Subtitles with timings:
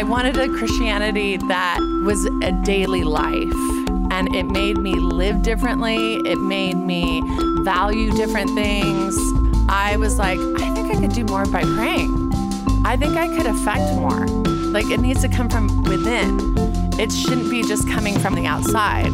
[0.00, 3.52] I wanted a Christianity that was a daily life.
[4.10, 6.14] And it made me live differently.
[6.24, 7.20] It made me
[7.64, 9.14] value different things.
[9.68, 12.08] I was like, I think I could do more by praying.
[12.82, 14.26] I think I could affect more.
[14.72, 16.38] Like it needs to come from within.
[16.98, 19.10] It shouldn't be just coming from the outside.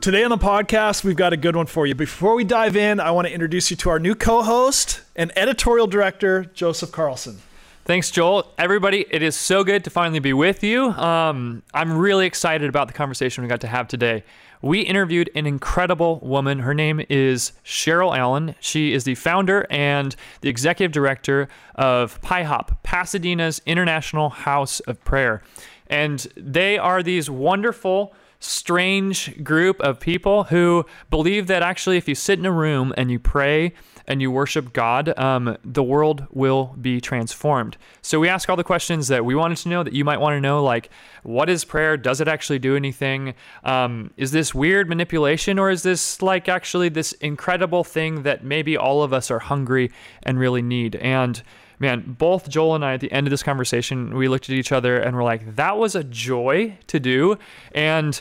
[0.00, 1.96] Today on the podcast, we've got a good one for you.
[1.96, 5.36] Before we dive in, I want to introduce you to our new co host and
[5.36, 7.38] editorial director, Joseph Carlson.
[7.84, 8.48] Thanks, Joel.
[8.58, 10.90] Everybody, it is so good to finally be with you.
[10.90, 14.22] Um, I'm really excited about the conversation we got to have today.
[14.62, 16.60] We interviewed an incredible woman.
[16.60, 18.54] Her name is Cheryl Allen.
[18.60, 25.42] She is the founder and the executive director of PIHOP, Pasadena's International House of Prayer.
[25.88, 32.14] And they are these wonderful, strange group of people who believe that actually, if you
[32.14, 33.74] sit in a room and you pray
[34.06, 37.76] and you worship God, um, the world will be transformed.
[38.00, 40.34] So we ask all the questions that we wanted to know that you might want
[40.34, 40.90] to know, like
[41.22, 41.96] what is prayer?
[41.96, 43.34] Does it actually do anything?
[43.64, 48.76] Um, is this weird manipulation, or is this like actually this incredible thing that maybe
[48.76, 49.90] all of us are hungry
[50.22, 50.96] and really need?
[50.96, 51.42] And
[51.78, 54.72] man, both Joel and I at the end of this conversation, we looked at each
[54.72, 57.38] other and we're like, that was a joy to do.
[57.74, 58.20] And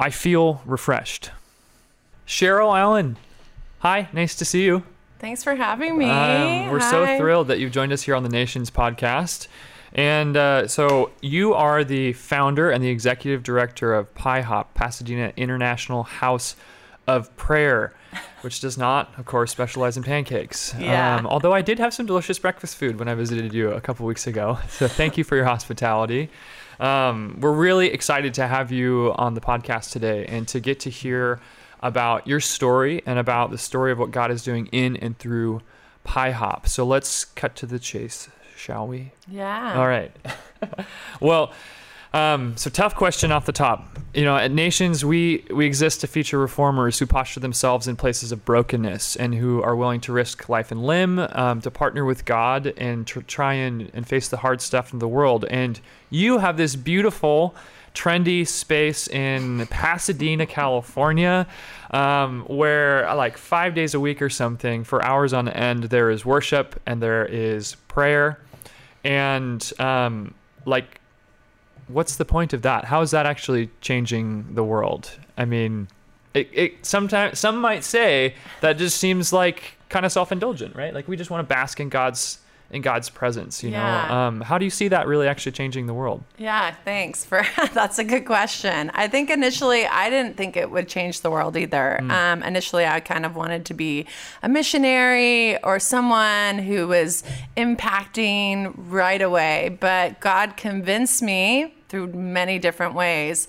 [0.00, 1.30] I feel refreshed.
[2.26, 3.16] Cheryl Allen,
[3.80, 4.82] hi, nice to see you.
[5.18, 6.10] Thanks for having me.
[6.10, 6.90] Um, we're Hi.
[6.90, 9.48] so thrilled that you've joined us here on the Nations podcast.
[9.92, 16.02] And uh, so you are the founder and the executive director of PIHOP, Pasadena International
[16.02, 16.54] House
[17.06, 17.94] of Prayer,
[18.42, 20.74] which does not, of course, specialize in pancakes.
[20.78, 21.16] Yeah.
[21.16, 24.06] Um, although I did have some delicious breakfast food when I visited you a couple
[24.06, 24.58] weeks ago.
[24.68, 26.28] So thank you for your hospitality.
[26.78, 30.90] Um, we're really excited to have you on the podcast today and to get to
[30.90, 31.40] hear
[31.86, 35.62] about your story and about the story of what God is doing in and through
[36.04, 36.66] PIHOP.
[36.66, 39.12] So let's cut to the chase, shall we?
[39.28, 39.78] Yeah.
[39.78, 40.10] All right.
[41.20, 41.52] well,
[42.12, 43.98] um, so tough question off the top.
[44.14, 48.32] You know, at Nations, we we exist to feature reformers who posture themselves in places
[48.32, 52.24] of brokenness and who are willing to risk life and limb um, to partner with
[52.24, 55.44] God and to try and, and face the hard stuff in the world.
[55.50, 57.54] And you have this beautiful,
[57.96, 61.46] trendy space in Pasadena, California,
[61.90, 66.24] um, where like five days a week or something, for hours on end, there is
[66.24, 68.38] worship and there is prayer.
[69.02, 70.34] And um,
[70.66, 71.00] like
[71.88, 72.84] what's the point of that?
[72.84, 75.10] How is that actually changing the world?
[75.38, 75.88] I mean
[76.34, 80.92] it, it sometimes some might say that just seems like kind of self-indulgent right?
[80.92, 82.40] Like we just want to bask in god's
[82.70, 84.06] in god's presence you Yeah.
[84.08, 87.44] know um, how do you see that really actually changing the world Yeah, thanks for
[87.74, 88.90] that's a good question.
[88.94, 92.00] I think initially I didn't think it would change the world either.
[92.10, 94.06] Um, initially, I kind of wanted to be
[94.42, 97.22] a missionary or someone who was
[97.56, 103.48] impacting right away, but God convinced me through many different ways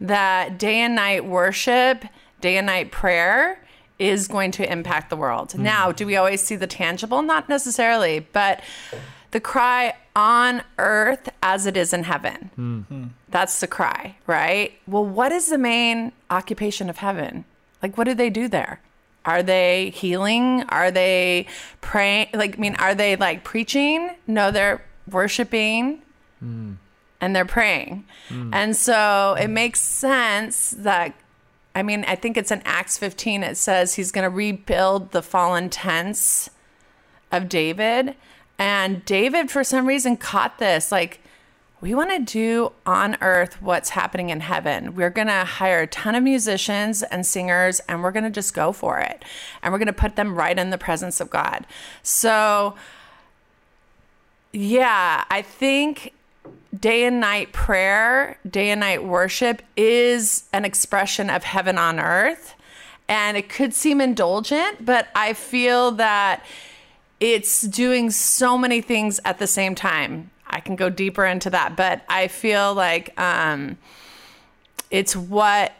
[0.00, 2.04] that day and night worship,
[2.40, 3.62] day and night prayer
[3.98, 5.50] is going to impact the world.
[5.50, 5.60] Mm.
[5.60, 7.22] Now, do we always see the tangible?
[7.22, 8.60] Not necessarily, but
[9.30, 12.50] the cry on earth as it is in heaven.
[12.54, 12.80] Hmm.
[12.82, 13.04] Hmm.
[13.28, 14.72] That's the cry, right?
[14.86, 17.44] Well, what is the main occupation of heaven?
[17.82, 18.80] Like, what do they do there?
[19.24, 20.62] Are they healing?
[20.68, 21.46] Are they
[21.80, 22.28] praying?
[22.32, 24.10] Like, I mean, are they like preaching?
[24.26, 26.02] No, they're worshiping
[26.38, 26.74] hmm.
[27.20, 28.04] and they're praying.
[28.52, 31.14] And so it makes sense that,
[31.76, 35.20] I mean, I think it's in Acts 15, it says he's going to rebuild the
[35.20, 36.48] fallen tents
[37.30, 38.14] of David.
[38.58, 40.90] And David, for some reason, caught this.
[40.90, 41.20] Like,
[41.82, 44.94] we want to do on earth what's happening in heaven.
[44.94, 48.54] We're going to hire a ton of musicians and singers, and we're going to just
[48.54, 49.22] go for it.
[49.62, 51.66] And we're going to put them right in the presence of God.
[52.02, 52.74] So,
[54.50, 56.14] yeah, I think
[56.80, 62.54] day and night prayer, day and night worship is an expression of heaven on earth.
[63.08, 66.44] And it could seem indulgent, but I feel that
[67.20, 70.30] it's doing so many things at the same time.
[70.46, 73.78] I can go deeper into that, but I feel like um,
[74.90, 75.72] it's what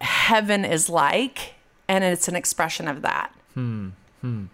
[0.00, 1.54] heaven is like,
[1.88, 3.32] and it's an expression of that.
[3.54, 3.90] Hmm.
[4.20, 4.44] hmm.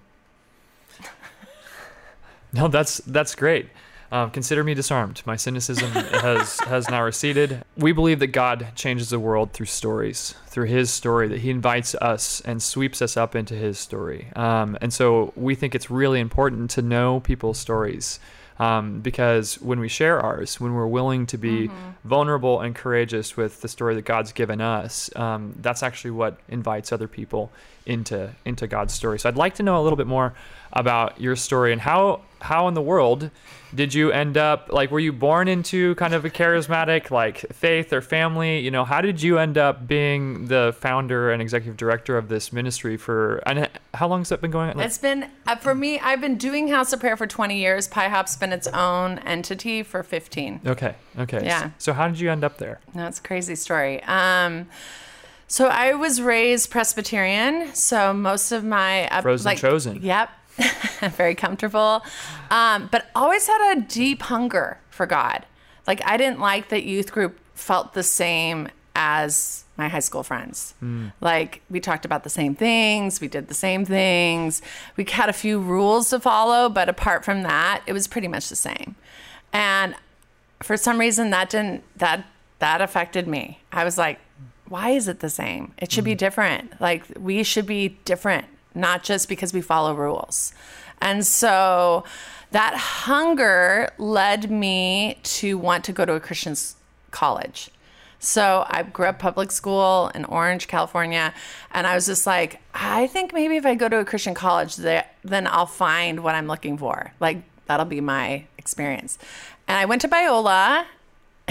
[2.52, 3.68] no that's that's great
[4.10, 5.22] um, consider me disarmed.
[5.26, 7.64] My cynicism has has now receded.
[7.76, 11.94] We believe that god changes the world through stories through his story that he invites
[11.96, 14.26] us and sweeps us up into his story.
[14.34, 18.18] Um, and so we think it's really important to know people's stories
[18.58, 21.70] um, because when we share ours, when we're willing to be
[22.04, 26.90] vulnerable and courageous with the story that God's given us, um, that's actually what invites
[26.90, 27.52] other people
[27.88, 29.18] into into God's story.
[29.18, 30.34] So I'd like to know a little bit more
[30.72, 33.30] about your story and how how in the world
[33.74, 37.92] did you end up like were you born into kind of a charismatic like faith
[37.92, 42.16] or family you know how did you end up being the founder and executive director
[42.18, 45.28] of this ministry for and how long has that been going on like, It's been
[45.46, 45.98] uh, for me.
[45.98, 47.88] I've been doing House of Prayer for 20 years.
[47.88, 50.60] PIHOP's been its own entity for 15.
[50.66, 51.70] okay okay Yeah.
[51.78, 54.02] so how did you end up there That's a crazy story.
[54.04, 54.68] Um,
[55.48, 57.74] so I was raised Presbyterian.
[57.74, 60.02] So most of my up, Frozen chosen.
[60.02, 60.30] Yep,
[61.16, 62.04] very comfortable.
[62.50, 65.46] Um, but always had a deep hunger for God.
[65.86, 70.74] Like I didn't like that youth group felt the same as my high school friends.
[71.20, 74.60] Like we talked about the same things, we did the same things.
[74.96, 78.48] We had a few rules to follow, but apart from that, it was pretty much
[78.48, 78.96] the same.
[79.52, 79.94] And
[80.62, 82.26] for some reason that didn't that
[82.58, 83.60] that affected me.
[83.72, 84.18] I was like,
[84.68, 85.72] why is it the same?
[85.78, 86.18] It should be mm.
[86.18, 86.80] different.
[86.80, 90.52] Like we should be different, not just because we follow rules.
[91.00, 92.04] And so
[92.50, 96.56] that hunger led me to want to go to a Christian
[97.10, 97.70] college.
[98.20, 101.32] So I grew up public school in Orange, California,
[101.70, 104.76] and I was just like, I think maybe if I go to a Christian college,
[104.76, 107.12] that then I'll find what I'm looking for.
[107.20, 109.18] Like that'll be my experience.
[109.68, 110.84] And I went to Biola,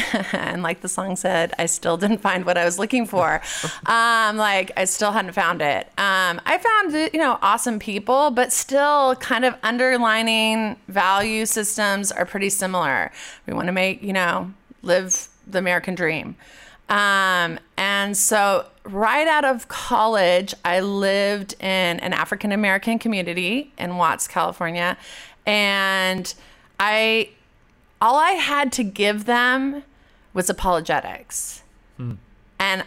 [0.33, 3.41] and like the song said, I still didn't find what I was looking for.
[3.85, 5.87] um, like I still hadn't found it.
[5.97, 12.25] Um, I found you know awesome people, but still kind of underlining value systems are
[12.25, 13.11] pretty similar.
[13.45, 16.35] We want to make you know live the American dream.
[16.89, 23.97] Um, and so right out of college, I lived in an African American community in
[23.97, 24.97] Watts, California,
[25.45, 26.33] and
[26.79, 27.29] I
[28.01, 29.83] all I had to give them
[30.33, 31.63] was apologetics.
[31.97, 32.13] Hmm.
[32.59, 32.83] And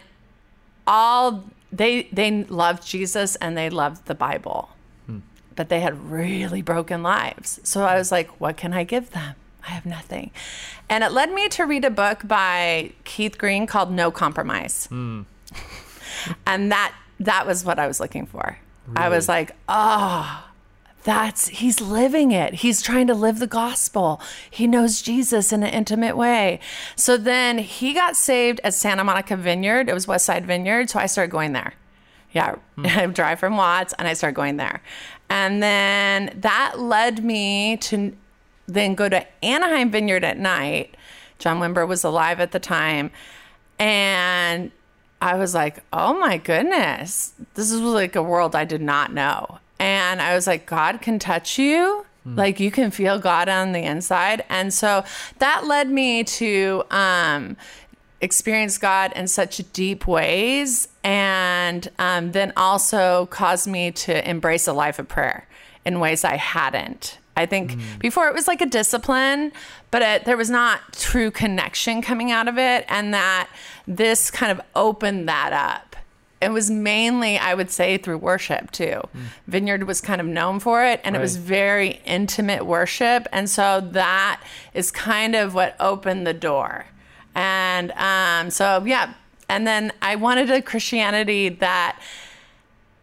[0.87, 4.71] all they they loved Jesus and they loved the Bible.
[5.07, 5.19] Hmm.
[5.57, 7.61] But they had really broken lives.
[7.65, 9.35] So I was like, what can I give them?
[9.67, 10.31] I have nothing.
[10.89, 14.87] And it led me to read a book by Keith Green called No Compromise.
[14.87, 15.23] Hmm.
[16.47, 18.59] and that that was what I was looking for.
[18.97, 20.50] I was like, oh,
[21.03, 22.55] that's he's living it.
[22.55, 24.21] He's trying to live the gospel.
[24.51, 26.61] He knows Jesus in an intimate way.
[26.95, 29.89] So then he got saved at Santa Monica Vineyard.
[29.89, 30.91] It was West Side Vineyard.
[30.91, 31.75] So I started going there.
[32.33, 32.87] Yeah, hmm.
[32.87, 34.83] I drive from Watts and I started going there.
[35.29, 38.17] And then that led me to
[38.67, 40.97] then go to Anaheim Vineyard at night.
[41.39, 43.11] John Wimber was alive at the time.
[43.79, 44.71] And
[45.23, 49.59] I was like, oh my goodness, this is like a world I did not know.
[49.81, 52.07] And I was like, God can touch you.
[52.37, 54.45] Like you can feel God on the inside.
[54.51, 55.05] And so
[55.39, 57.57] that led me to um,
[58.21, 60.89] experience God in such deep ways.
[61.03, 65.49] And um, then also caused me to embrace a life of prayer
[65.87, 67.19] in ways I hadn't.
[67.37, 69.51] I think before it was like a discipline,
[69.91, 72.85] but it, there was not true connection coming out of it.
[72.87, 73.49] And that
[73.87, 75.90] this kind of opened that up.
[76.41, 79.03] It was mainly, I would say, through worship too.
[79.47, 83.27] Vineyard was kind of known for it, and it was very intimate worship.
[83.31, 84.43] And so that
[84.73, 86.87] is kind of what opened the door.
[87.35, 89.15] And um, so, yeah.
[89.49, 92.01] And then I wanted a Christianity that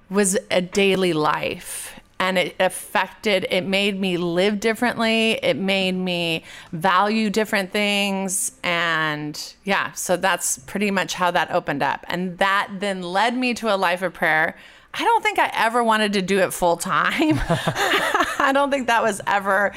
[0.10, 5.34] was a daily life and it affected it made me live differently.
[5.44, 8.54] It made me value different things.
[8.64, 12.06] And yeah so that's pretty much how that opened up.
[12.08, 14.56] And that then led me to a life of prayer.
[14.94, 17.40] I don't think i ever wanted to do it full time.
[17.50, 19.74] I don't think that was ever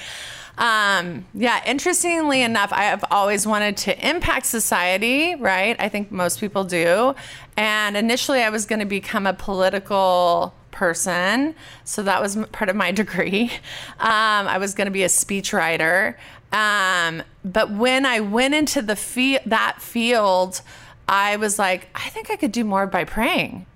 [0.61, 5.75] um, yeah, interestingly enough, I have always wanted to impact society, right?
[5.79, 7.15] I think most people do.
[7.57, 11.55] And initially, I was going to become a political person.
[11.85, 13.51] So that was part of my degree.
[14.01, 16.15] Um, I was going to be a speechwriter.
[16.53, 20.63] Um, but when I went into the fe- that field,
[21.07, 23.67] I was like, I think I could do more by praying.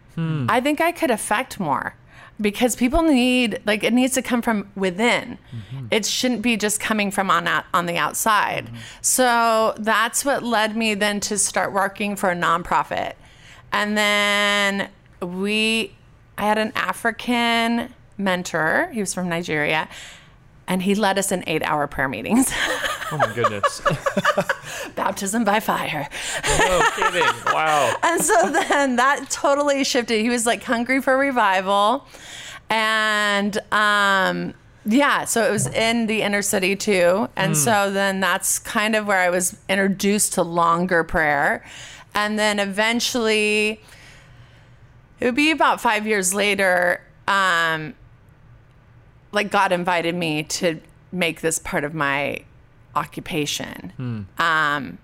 [0.49, 1.97] I think I could affect more
[2.41, 5.39] because people need like it needs to come from within.
[5.91, 8.71] It shouldn't be just coming from on out, on the outside.
[9.03, 13.15] So that's what led me then to start working for a nonprofit.
[13.73, 14.89] And then
[15.21, 15.97] we
[16.37, 18.91] I had an African mentor.
[18.93, 19.89] He was from Nigeria.
[20.67, 22.51] And he led us in eight hour prayer meetings,
[23.13, 23.83] Oh my goodness.
[24.97, 26.09] baptism by fire.
[26.59, 27.23] no kidding.
[27.47, 27.95] Wow.
[28.03, 30.23] And so then that totally shifted.
[30.23, 32.07] He was like hungry for revival.
[32.71, 34.55] And um
[34.87, 37.29] yeah, so it was in the inner city too.
[37.37, 41.65] And so then that's kind of where I was introduced to longer prayer.
[42.15, 43.81] And then eventually
[45.21, 47.95] it would be about 5 years later um
[49.33, 50.81] like God invited me to
[51.11, 52.45] make this part of my
[52.95, 53.93] occupation.
[54.39, 54.99] Um,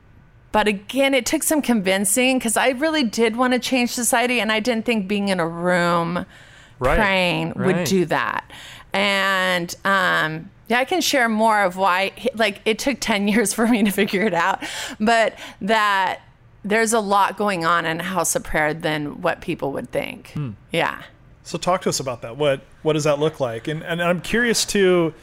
[0.52, 4.50] but again, it took some convincing because I really did want to change society, and
[4.50, 6.26] I didn't think being in a room
[6.79, 8.50] Right, praying would do that.
[8.93, 12.12] And um, yeah, I can share more of why.
[12.35, 14.62] Like, it took ten years for me to figure it out,
[14.99, 16.21] but that
[16.64, 20.33] there's a lot going on in a house of prayer than what people would think.
[20.33, 20.50] Hmm.
[20.73, 21.02] Yeah.
[21.43, 22.37] So talk to us about that.
[22.37, 23.67] What what does that look like?
[23.69, 25.14] And and I'm curious to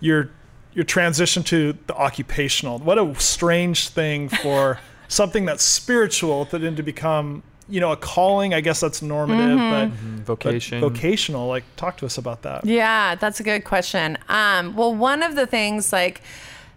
[0.00, 0.30] your
[0.74, 2.78] your transition to the occupational.
[2.78, 7.96] What a strange thing for something that's spiritual to then to become you know a
[7.96, 8.52] calling.
[8.52, 10.80] I guess that's normative, but, but Vocation.
[10.80, 11.48] vocational.
[11.48, 12.64] Like talk to us about that.
[12.66, 14.18] Yeah, that's a good question.
[14.28, 16.20] Um, well, one of the things like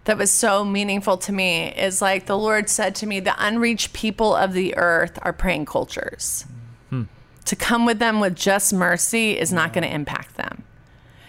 [0.06, 3.92] that was so meaningful to me is like the Lord said to me, the unreached
[3.92, 6.44] people of the earth are praying cultures.
[6.90, 7.02] Hmm.
[7.44, 10.62] To come with them with just mercy is not going to impact them.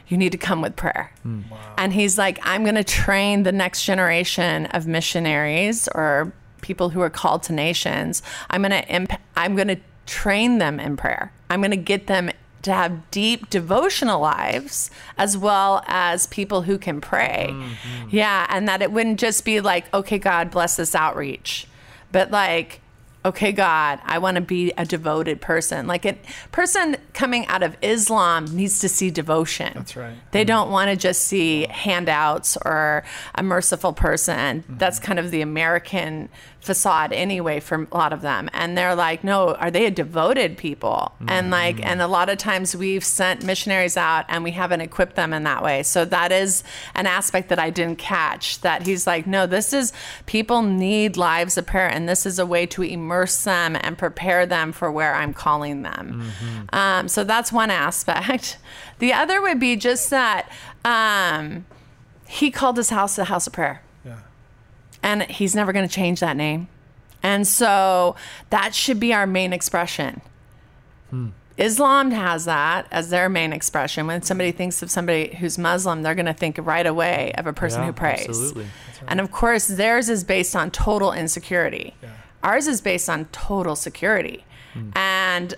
[0.07, 1.12] You need to come with prayer.
[1.24, 1.41] Hmm.
[1.77, 6.31] And he's like, I'm going to train the next generation of missionaries or
[6.62, 8.22] people who are called to nations.
[8.51, 11.34] I'm going to imp- I'm going to train them in prayer.
[11.50, 12.29] I'm going to get them
[12.67, 17.47] to have deep devotional lives as well as people who can pray.
[17.50, 18.09] Mm-hmm.
[18.12, 21.67] Yeah, and that it wouldn't just be like, okay, God, bless this outreach,
[22.12, 22.81] but like,
[23.25, 25.86] okay, God, I want to be a devoted person.
[25.86, 26.17] Like a
[26.51, 29.74] person coming out of Islam needs to see devotion.
[29.74, 30.15] That's right.
[30.31, 30.47] They mm-hmm.
[30.47, 33.03] don't want to just see handouts or
[33.36, 34.62] a merciful person.
[34.62, 34.77] Mm-hmm.
[34.77, 36.29] That's kind of the American
[36.67, 38.50] facade anyway for a lot of them.
[38.53, 41.13] And they're like, no, are they a devoted people?
[41.27, 45.15] And like, and a lot of times we've sent missionaries out and we haven't equipped
[45.15, 45.81] them in that way.
[45.83, 49.93] So that is an aspect that I didn't catch that he's like, no, this is
[50.25, 54.45] people need lives of prayer and this is a way to immerse them and prepare
[54.45, 56.24] them for where I'm calling them.
[56.74, 58.57] Um, so that's one aspect.
[59.00, 60.50] The other would be just that
[60.83, 61.65] um,
[62.27, 63.83] he called his house the house of prayer.
[65.04, 66.68] And he's never going to change that name.
[67.24, 68.16] And so
[68.50, 70.22] that should be our main expression.
[71.10, 71.30] Hmm.
[71.58, 74.06] Islam has that as their main expression.
[74.06, 77.54] When somebody thinks of somebody who's Muslim, they're going to think right away of a
[77.54, 78.27] person Yeah, who prays.
[78.27, 78.68] absolutely.
[79.08, 81.96] And of course, theirs is based on total insecurity.
[82.04, 82.10] Yeah.
[82.44, 84.46] Ours is based on total security.
[84.74, 84.89] Hmm.
[84.96, 85.56] And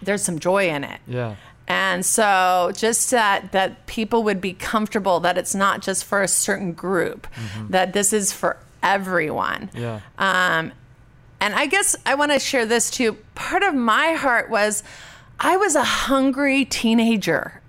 [0.00, 1.00] there's some joy in it.
[1.06, 1.36] Yeah.
[1.66, 6.28] And so just that that people would be comfortable that it's not just for a
[6.28, 7.26] certain group,
[7.70, 9.70] that this is for everyone.
[9.74, 10.00] Yeah.
[10.18, 10.72] Um,
[11.40, 13.16] and I guess I want to share this too.
[13.34, 14.82] Part of my heart was
[15.40, 17.60] I was a hungry teenager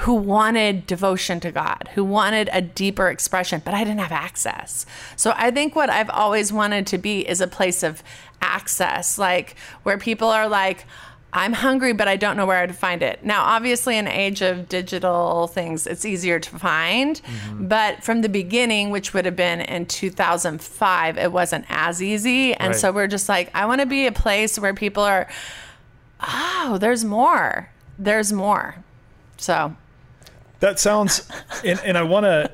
[0.00, 4.86] who wanted devotion to God, who wanted a deeper expression, but I didn't have access.
[5.16, 8.02] So I think what I've always wanted to be is a place of
[8.40, 10.84] access, like where people are like,
[11.32, 13.22] I'm hungry, but I don't know where I to find it.
[13.22, 17.20] Now, obviously, in age of digital things, it's easier to find.
[17.22, 17.68] Mm-hmm.
[17.68, 22.54] But from the beginning, which would have been in 2005, it wasn't as easy.
[22.54, 22.80] And Right.
[22.80, 25.28] so we're just like, I want to be a place where people are,
[26.26, 27.68] oh, there's more.
[27.98, 28.76] There's more.
[29.36, 29.76] So,
[30.60, 31.28] That sounds,
[31.64, 32.50] and, and I want to.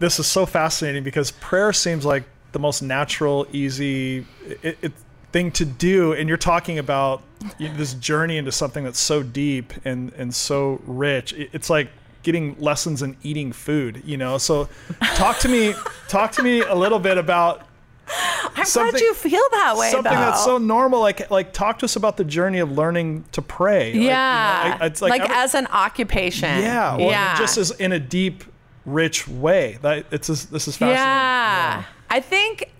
[0.00, 4.26] This is so fascinating because prayer seems like the most natural, easy
[4.62, 4.92] it, it,
[5.36, 7.22] thing to do, and you're talking about
[7.58, 11.34] this journey into something that's so deep and and so rich.
[11.34, 11.90] It's like
[12.22, 14.38] getting lessons in eating food, you know.
[14.38, 14.68] So,
[15.14, 15.74] talk to me,
[16.08, 17.66] talk to me a little bit about
[18.08, 19.90] I'm glad Something- you feel that way.
[19.90, 20.18] something though.
[20.18, 21.00] that's so normal.
[21.00, 23.86] Like like talk to us about the journey of learning to pray.
[23.88, 24.78] Like, you know, yeah.
[24.80, 26.62] I- it's like every- as an occupation.
[26.62, 27.36] yeah, well, yeah.
[27.36, 28.42] just as in a deep,
[28.86, 29.78] rich way.
[29.82, 31.02] That it's this, this is fascinating.
[31.02, 31.84] Yeah.
[32.08, 32.70] I think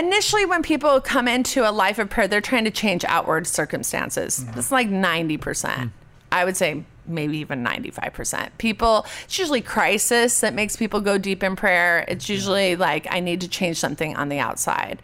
[0.00, 4.40] initially when people come into a life of prayer, they're trying to change outward circumstances.
[4.40, 4.58] Mm-hmm.
[4.58, 5.90] It's like 90%.
[6.32, 8.50] I would say maybe even 95%.
[8.58, 12.04] People, it's usually crisis that makes people go deep in prayer.
[12.08, 15.02] It's usually like, I need to change something on the outside.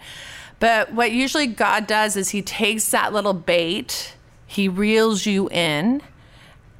[0.58, 4.14] But what usually God does is he takes that little bait,
[4.46, 6.00] he reels you in,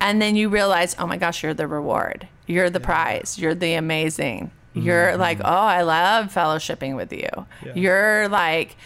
[0.01, 2.29] and then you realize, oh my gosh, you're the reward.
[2.47, 3.37] You're the prize.
[3.39, 4.51] You're the amazing.
[4.77, 5.21] You're mm-hmm.
[5.21, 7.29] like, oh, I love fellowshipping with you.
[7.65, 7.75] Yeah.
[7.75, 8.77] You're like,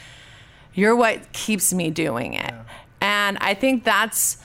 [0.72, 2.54] you're what keeps me doing it.
[3.00, 4.38] And I think that's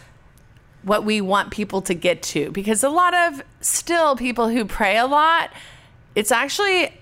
[0.84, 4.98] what we want people to get to because a lot of still people who pray
[4.98, 5.52] a lot,
[6.16, 6.94] it's actually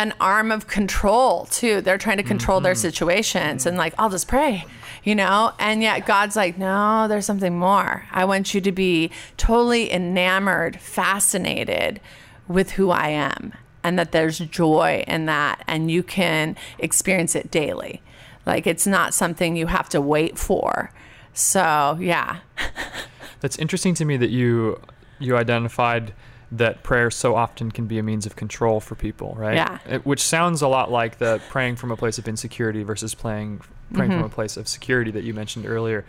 [0.00, 1.80] an arm of control too.
[1.80, 2.80] They're trying to control their mm-hmm.
[2.80, 3.78] situations and mm-hmm.
[3.78, 4.64] like, I'll just pray,
[5.04, 5.52] you know?
[5.58, 8.04] And yet God's like, no, there's something more.
[8.10, 12.00] I want you to be totally enamored, fascinated
[12.48, 13.52] with who I am
[13.88, 18.02] and that there's joy in that and you can experience it daily.
[18.44, 20.92] Like it's not something you have to wait for.
[21.32, 22.40] So, yeah.
[23.40, 24.80] That's interesting to me that you
[25.18, 26.12] you identified
[26.52, 29.54] that prayer so often can be a means of control for people, right?
[29.54, 29.78] Yeah.
[29.88, 33.60] It- which sounds a lot like the praying from a place of insecurity versus playing,
[33.92, 34.20] praying Mm-hmm.
[34.20, 36.04] from a place of security that you mentioned earlier.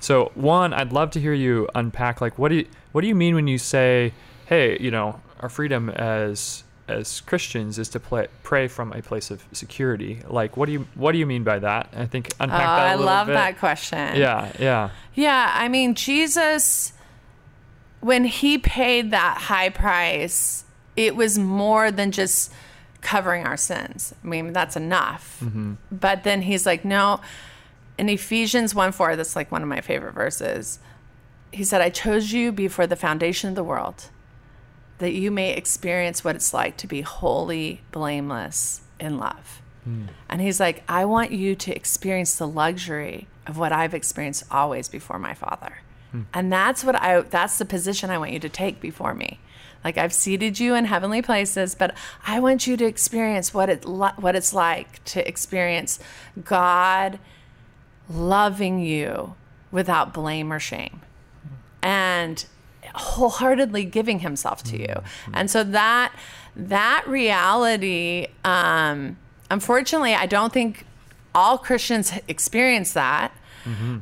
[0.00, 3.14] So one, I'd love to hear you unpack like what do you what do you
[3.14, 4.12] mean when you say,
[4.46, 9.30] hey, you know, our freedom as as Christians is to play, pray from a place
[9.30, 10.22] of security.
[10.28, 11.88] Like, what do you what do you mean by that?
[11.96, 13.34] I think Oh, unpack that a I little love bit.
[13.34, 14.16] that question.
[14.16, 14.90] Yeah, yeah.
[15.14, 16.92] Yeah, I mean, Jesus,
[18.00, 20.64] when he paid that high price,
[20.96, 22.52] it was more than just
[23.00, 24.14] covering our sins.
[24.22, 25.40] I mean, that's enough.
[25.42, 25.74] Mm-hmm.
[25.90, 27.20] But then he's like, no,
[27.98, 30.78] in Ephesians 1 4, that's like one of my favorite verses.
[31.50, 34.10] He said, I chose you before the foundation of the world
[34.98, 39.60] that you may experience what it's like to be wholly blameless in love.
[39.84, 40.06] Hmm.
[40.28, 44.88] And he's like, I want you to experience the luxury of what I've experienced always
[44.88, 45.78] before my father.
[46.10, 46.22] Hmm.
[46.32, 49.40] And that's what I that's the position I want you to take before me.
[49.84, 51.94] Like I've seated you in heavenly places, but
[52.26, 55.98] I want you to experience what it what it's like to experience
[56.42, 57.18] God
[58.08, 59.34] loving you
[59.70, 61.00] without blame or shame.
[61.42, 61.54] Hmm.
[61.82, 62.46] And
[62.94, 64.94] wholeheartedly giving himself to you.
[65.32, 66.12] And so that
[66.56, 69.16] that reality um
[69.50, 70.86] unfortunately I don't think
[71.34, 73.32] all Christians experience that.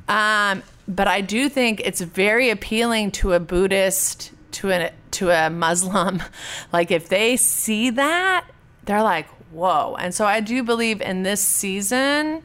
[0.09, 5.51] Um, but I do think it's very appealing to a Buddhist, to a to a
[5.51, 6.23] Muslim.
[6.73, 8.47] Like if they see that,
[8.87, 12.43] they're like, "Whoa!" And so I do believe in this season,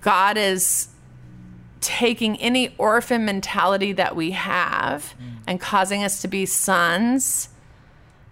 [0.00, 0.88] God is
[1.82, 5.42] taking any orphan mentality that we have mm.
[5.46, 7.48] and causing us to be sons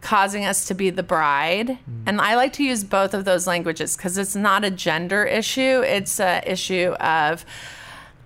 [0.00, 1.68] causing us to be the bride.
[1.68, 2.02] Mm.
[2.06, 5.82] And i like to use both of those languages because it's not a gender issue
[5.82, 7.44] it's a issue of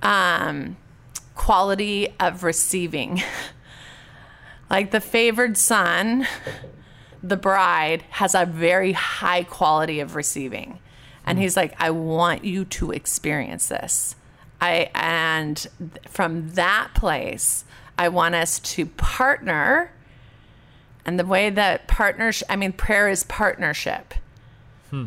[0.03, 0.77] um,
[1.35, 3.23] quality of receiving.
[4.71, 6.27] Like the favored son
[7.23, 10.79] the bride has a very high quality of receiving.
[11.27, 11.43] And mm.
[11.43, 14.17] he's like i want you to experience this
[14.65, 15.67] i and
[16.09, 17.65] from that place
[17.99, 19.91] i want us to partner.
[21.07, 24.15] And the way that partnership i mean prayer is partnership.
[24.91, 25.07] Hmm.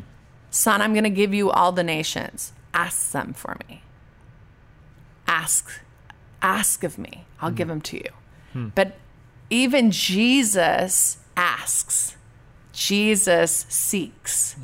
[0.51, 2.53] Son i'm going to give you all the nations.
[2.73, 3.81] Ask them for me.
[5.27, 5.81] Ask
[6.41, 7.25] ask of me.
[7.41, 7.73] I'll give hmm.
[7.73, 8.11] them to you.
[8.53, 8.67] Hmm.
[8.75, 8.97] But
[9.49, 12.15] even jesus asks.
[12.73, 14.55] Jesus seeks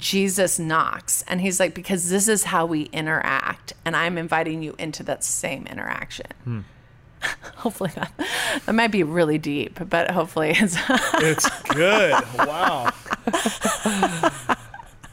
[0.00, 4.74] jesus knocks and he's like because this is how we interact and i'm inviting you
[4.78, 6.60] into that same interaction hmm.
[7.56, 8.12] hopefully that,
[8.66, 10.76] that might be really deep but hopefully it's
[11.22, 12.12] It's good.
[12.38, 12.90] wow.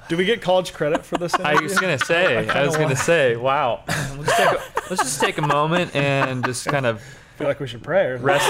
[0.08, 1.34] Do we get college credit for this?
[1.34, 2.48] I was gonna say.
[2.48, 3.36] I, was gonna say.
[3.36, 3.84] Wow.
[3.88, 7.02] Let's, take a, let's just take a moment and just kind of
[7.38, 8.06] feel like we should pray.
[8.06, 8.50] or- rest.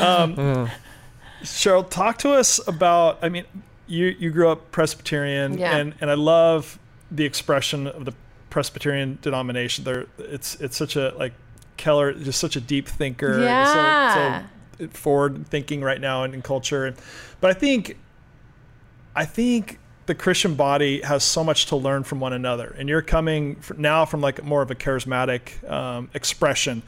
[0.00, 0.70] Um, yeah.
[1.42, 3.18] Cheryl, talk to us about.
[3.22, 3.44] I mean,
[3.90, 5.76] you you grew up Presbyterian, Yeah.
[5.76, 6.78] and and I love
[7.10, 8.14] the expression of the
[8.48, 9.84] Presbyterian denomination.
[9.84, 11.32] There, it's it's such a like
[11.76, 13.40] Keller, just such a deep thinker.
[13.40, 14.44] Yeah.
[14.78, 16.94] So, so forward thinking right now in, in culture,
[17.40, 17.98] but I think,
[19.14, 23.02] I think the Christian body has so much to learn from one another, and you're
[23.02, 26.82] coming now from like more of a charismatic um, expression.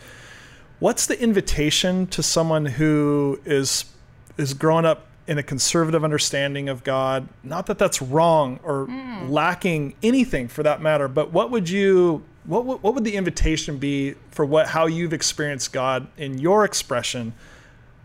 [0.79, 3.85] What's the invitation to someone who is
[4.39, 7.29] is growing up in a conservative understanding of God?
[7.43, 9.29] Not that that's wrong or hmm.
[9.29, 13.79] lacking anything for that matter, but what would you what would, what would the invitation
[13.79, 17.33] be for what how you've experienced God in your expression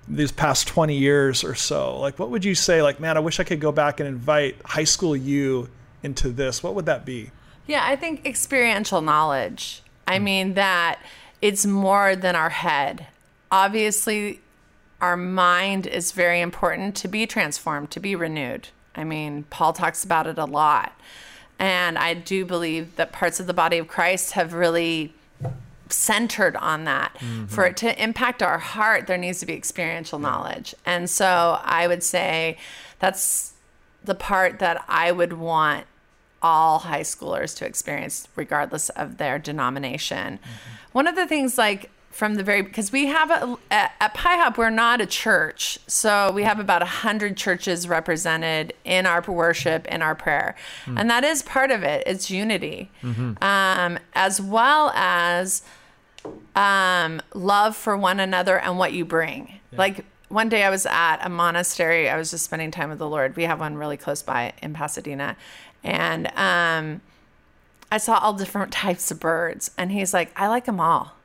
[0.07, 1.99] these past 20 years or so?
[1.99, 4.61] Like what would you say like man, I wish I could go back and invite
[4.63, 5.69] high school you
[6.03, 6.61] into this.
[6.61, 7.31] What would that be?
[7.67, 9.83] Yeah, I think experiential knowledge.
[10.07, 10.23] I hmm.
[10.23, 10.99] mean, that
[11.41, 13.07] it's more than our head.
[13.51, 14.41] Obviously,
[15.01, 18.69] our mind is very important to be transformed, to be renewed.
[18.95, 20.99] I mean, Paul talks about it a lot.
[21.59, 25.13] And I do believe that parts of the body of Christ have really
[25.89, 27.15] centered on that.
[27.15, 27.45] Mm-hmm.
[27.45, 30.75] For it to impact our heart, there needs to be experiential knowledge.
[30.85, 32.57] And so I would say
[32.99, 33.53] that's
[34.03, 35.85] the part that I would want
[36.41, 40.37] all high schoolers to experience, regardless of their denomination.
[40.37, 40.91] Mm-hmm.
[40.91, 44.71] One of the things, like from the very, because we have a, at, PIHOP, we're
[44.71, 50.01] not a church, so we have about a hundred churches represented in our worship, in
[50.01, 50.55] our prayer,
[50.87, 52.01] and that is part of it.
[52.07, 52.89] It's unity,
[53.39, 55.61] um, as well as
[56.55, 59.59] um, love for one another and what you bring.
[59.77, 62.09] Like one day I was at a monastery.
[62.09, 63.35] I was just spending time with the Lord.
[63.35, 65.37] We have one really close by in Pasadena.
[65.83, 67.01] And um,
[67.91, 69.71] I saw all different types of birds.
[69.77, 71.16] And he's like, I like them all.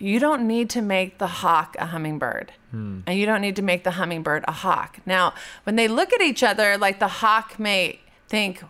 [0.00, 2.52] You don't need to make the hawk a hummingbird.
[3.06, 4.98] And you don't need to make the hummingbird a hawk.
[5.04, 5.34] Now,
[5.64, 8.64] when they look at each other, like the hawk may think,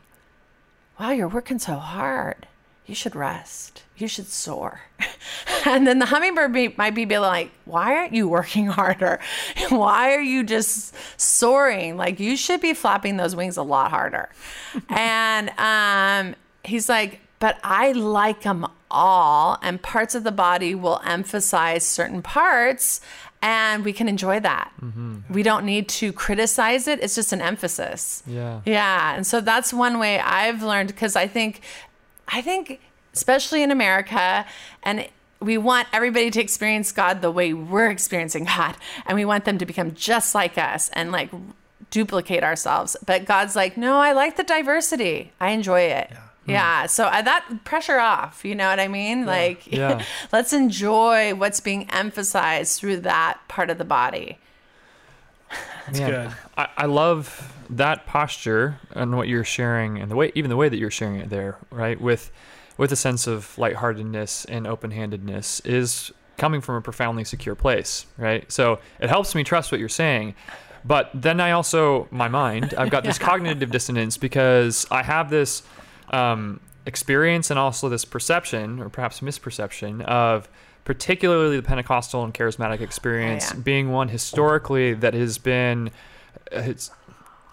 [0.99, 2.49] wow, you're working so hard.
[2.85, 3.85] You should rest.
[3.97, 4.81] You should soar.
[5.65, 9.21] and then the hummingbird be, might be like, why aren't you working harder?
[9.69, 11.97] why are you just soaring?
[11.97, 14.31] Like, you should be flapping those wings a lot harder.
[14.89, 21.01] and um, he's like, but I like them all, and parts of the body will
[21.05, 23.01] emphasize certain parts,
[23.43, 24.71] and we can enjoy that.
[24.81, 25.33] Mm-hmm.
[25.33, 28.23] We don't need to criticize it, it's just an emphasis.
[28.27, 28.61] Yeah.
[28.65, 29.17] Yeah.
[29.17, 31.63] And so that's one way I've learned because I think,
[32.29, 32.81] I think,
[33.15, 34.47] especially in America,
[34.83, 35.09] and
[35.41, 38.77] we want everybody to experience God the way we're experiencing God,
[39.07, 41.31] and we want them to become just like us and like
[41.91, 42.97] duplicate ourselves.
[43.07, 45.33] But God's like, no, I like the diversity.
[45.41, 46.09] I enjoy it.
[46.11, 46.19] Yeah.
[46.87, 49.27] So I, that pressure off, you know what I mean?
[49.27, 50.03] Like, Yeah.
[50.33, 54.39] let's enjoy what's being emphasized through that part of the body.
[55.93, 56.37] Man, good.
[56.57, 60.69] I, I love that posture and what you're sharing, and the way, even the way
[60.69, 62.01] that you're sharing it there, right?
[62.01, 62.31] With,
[62.77, 68.51] with a sense of lightheartedness and open-handedness is coming from a profoundly secure place, right?
[68.51, 70.35] So it helps me trust what you're saying.
[70.85, 75.63] But then I also, my mind, I've got this cognitive dissonance because I have this
[76.11, 80.49] um, experience and also this perception, or perhaps misperception, of
[80.85, 83.61] particularly the Pentecostal and charismatic experience yeah.
[83.61, 85.89] being one historically that has been
[86.53, 86.91] uh, it's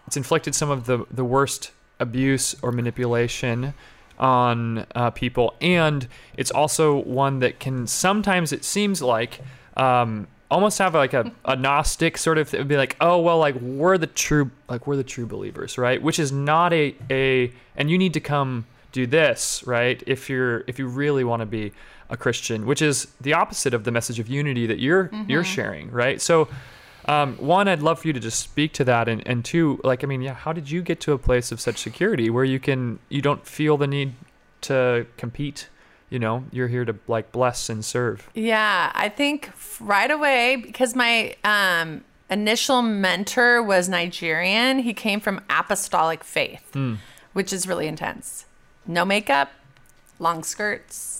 [0.07, 3.73] it's inflicted some of the the worst abuse or manipulation
[4.19, 9.41] on uh, people, and it's also one that can sometimes it seems like
[9.75, 13.37] um, almost have like a, a gnostic sort of it would be like oh well
[13.37, 16.01] like we're the true like we're the true believers right?
[16.01, 20.63] Which is not a a and you need to come do this right if you're
[20.67, 21.73] if you really want to be
[22.09, 25.91] a christian which is the opposite of the message of unity that you're you're sharing
[25.91, 26.21] right?
[26.21, 26.47] So
[27.05, 30.03] um, one i'd love for you to just speak to that and, and two like
[30.03, 32.59] i mean yeah how did you get to a place of such security where you
[32.59, 34.13] can you don't feel the need
[34.61, 35.67] to compete
[36.09, 40.95] you know you're here to like bless and serve Yeah, I think right away because
[40.95, 44.79] my um, initial mentor was Nigerian.
[44.79, 46.75] He came from apostolic faith,
[47.33, 48.45] which is really intense.
[48.85, 49.51] No makeup,
[50.19, 51.16] long skirts,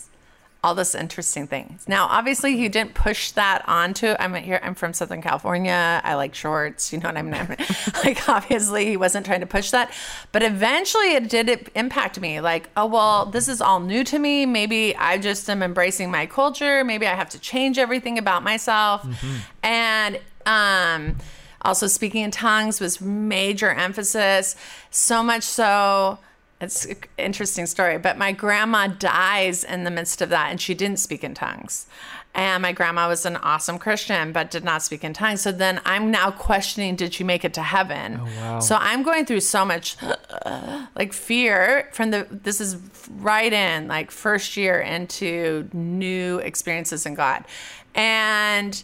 [0.64, 1.86] all this interesting things.
[1.86, 4.14] Now, obviously, he didn't push that onto.
[4.18, 4.58] I'm here.
[4.62, 6.00] I'm from Southern California.
[6.02, 6.92] I like shorts.
[6.92, 7.34] You know what I mean?
[7.34, 7.48] I'm,
[8.04, 9.92] like, obviously, he wasn't trying to push that,
[10.32, 12.40] but eventually, it did it impact me.
[12.40, 14.46] Like, oh well, this is all new to me.
[14.46, 16.84] Maybe I just am embracing my culture.
[16.84, 19.06] Maybe I have to change everything about myself,
[19.62, 21.16] and um.
[21.62, 24.54] Also, speaking in tongues was major emphasis.
[24.92, 26.18] So much so,
[26.60, 30.74] it's an interesting story, but my grandma dies in the midst of that, and she
[30.74, 31.86] didn't speak in tongues.
[32.34, 35.40] And my grandma was an awesome Christian, but did not speak in tongues.
[35.40, 38.20] So then I'm now questioning, did she make it to heaven?
[38.20, 38.60] Oh, wow.
[38.60, 39.96] So I'm going through so much
[40.94, 42.76] like fear from the, this is
[43.16, 47.44] right in like first year into new experiences in God.
[47.94, 48.80] And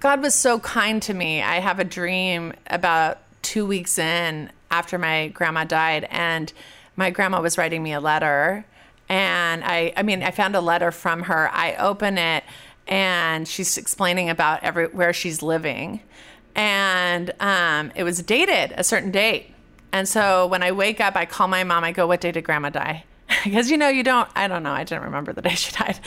[0.00, 1.42] God was so kind to me.
[1.42, 6.52] I have a dream about two weeks in after my grandma died, and
[6.96, 8.64] my grandma was writing me a letter.
[9.08, 11.50] And I, I mean, I found a letter from her.
[11.52, 12.44] I open it,
[12.86, 16.00] and she's explaining about every where she's living,
[16.54, 19.54] and um, it was dated a certain date.
[19.92, 21.84] And so when I wake up, I call my mom.
[21.84, 23.04] I go, "What day did Grandma die?"
[23.44, 24.28] Because you know you don't.
[24.34, 24.72] I don't know.
[24.72, 25.98] I didn't remember the day she died,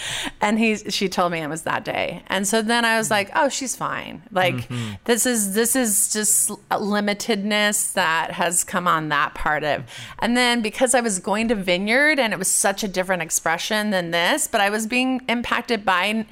[0.41, 2.23] and he she told me it was that day.
[2.27, 4.23] And so then I was like, "Oh, she's fine.
[4.31, 4.93] Like mm-hmm.
[5.05, 10.19] this is this is just a limitedness that has come on that part of." Mm-hmm.
[10.19, 13.91] And then because I was going to Vineyard and it was such a different expression
[13.91, 16.25] than this, but I was being impacted by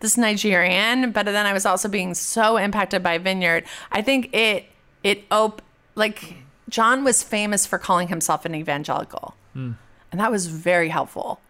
[0.00, 3.64] this Nigerian, but then I was also being so impacted by Vineyard.
[3.92, 4.66] I think it
[5.02, 5.62] it op
[5.94, 6.34] like
[6.68, 9.34] John was famous for calling himself an evangelical.
[9.54, 9.76] Mm.
[10.16, 11.40] And that was very helpful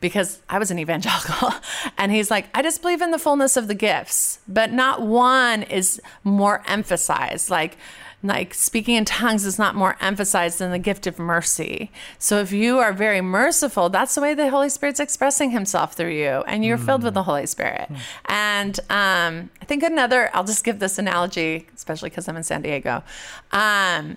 [0.00, 1.50] because I was an evangelical.
[1.98, 5.62] and he's like, I just believe in the fullness of the gifts, but not one
[5.62, 7.50] is more emphasized.
[7.50, 7.76] Like
[8.22, 11.90] like speaking in tongues is not more emphasized than the gift of mercy.
[12.18, 16.12] So if you are very merciful, that's the way the Holy Spirit's expressing himself through
[16.12, 17.90] you and you're filled with the Holy Spirit.
[18.24, 22.62] And um, I think another, I'll just give this analogy, especially because I'm in San
[22.62, 23.04] Diego.
[23.52, 24.16] Um,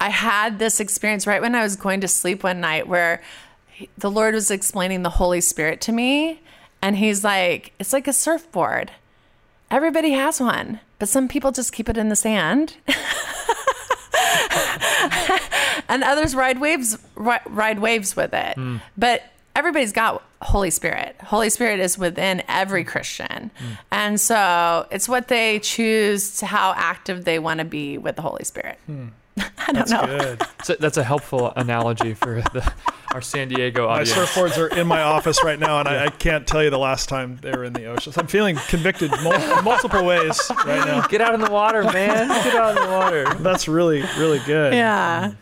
[0.00, 3.22] I had this experience right when I was going to sleep one night where
[3.98, 6.40] the Lord was explaining the Holy Spirit to me.
[6.82, 8.92] And he's like, it's like a surfboard.
[9.70, 12.76] Everybody has one, but some people just keep it in the sand.
[15.88, 18.54] and others ride waves ri- ride waves with it.
[18.54, 18.76] Hmm.
[18.96, 19.22] But
[19.56, 21.16] everybody's got Holy Spirit.
[21.20, 23.50] Holy Spirit is within every Christian.
[23.56, 23.72] Hmm.
[23.90, 28.22] And so it's what they choose to how active they want to be with the
[28.22, 28.78] Holy Spirit.
[28.86, 29.08] Hmm.
[29.38, 30.06] I don't That's know.
[30.06, 30.42] good.
[30.64, 32.72] So that's a helpful analogy for the,
[33.14, 36.44] our San Diego My surfboards are in my office right now, and I, I can't
[36.44, 38.12] tell you the last time they were in the ocean.
[38.12, 41.06] So I'm feeling convicted mul- multiple ways right now.
[41.06, 42.26] Get out in the water, man.
[42.44, 43.32] Get out in the water.
[43.34, 44.72] That's really, really good.
[44.74, 45.34] Yeah.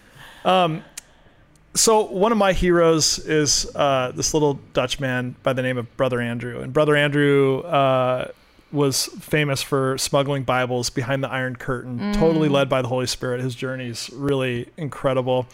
[1.76, 5.96] So one of my heroes is uh, this little Dutch man by the name of
[5.96, 8.28] Brother Andrew, and Brother Andrew uh,
[8.74, 13.40] was famous for smuggling Bibles behind the Iron Curtain, totally led by the Holy Spirit.
[13.40, 15.46] His journey is really incredible,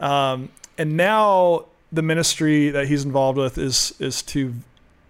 [0.00, 0.48] um,
[0.78, 4.54] and now the ministry that he's involved with is is to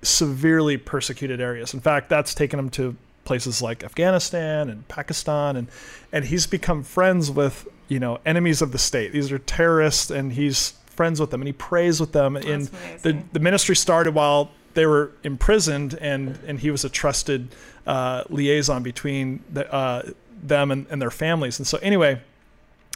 [0.03, 1.73] severely persecuted areas.
[1.73, 5.69] In fact, that's taken him to places like Afghanistan and Pakistan, and
[6.13, 9.13] and he's become friends with you know enemies of the state.
[9.13, 12.37] These are terrorists, and he's friends with them, and he prays with them.
[12.37, 12.69] and
[13.03, 17.49] the the ministry started while they were imprisoned, and and he was a trusted
[17.87, 20.11] uh, liaison between the, uh,
[20.43, 21.59] them and, and their families.
[21.59, 22.21] And so anyway,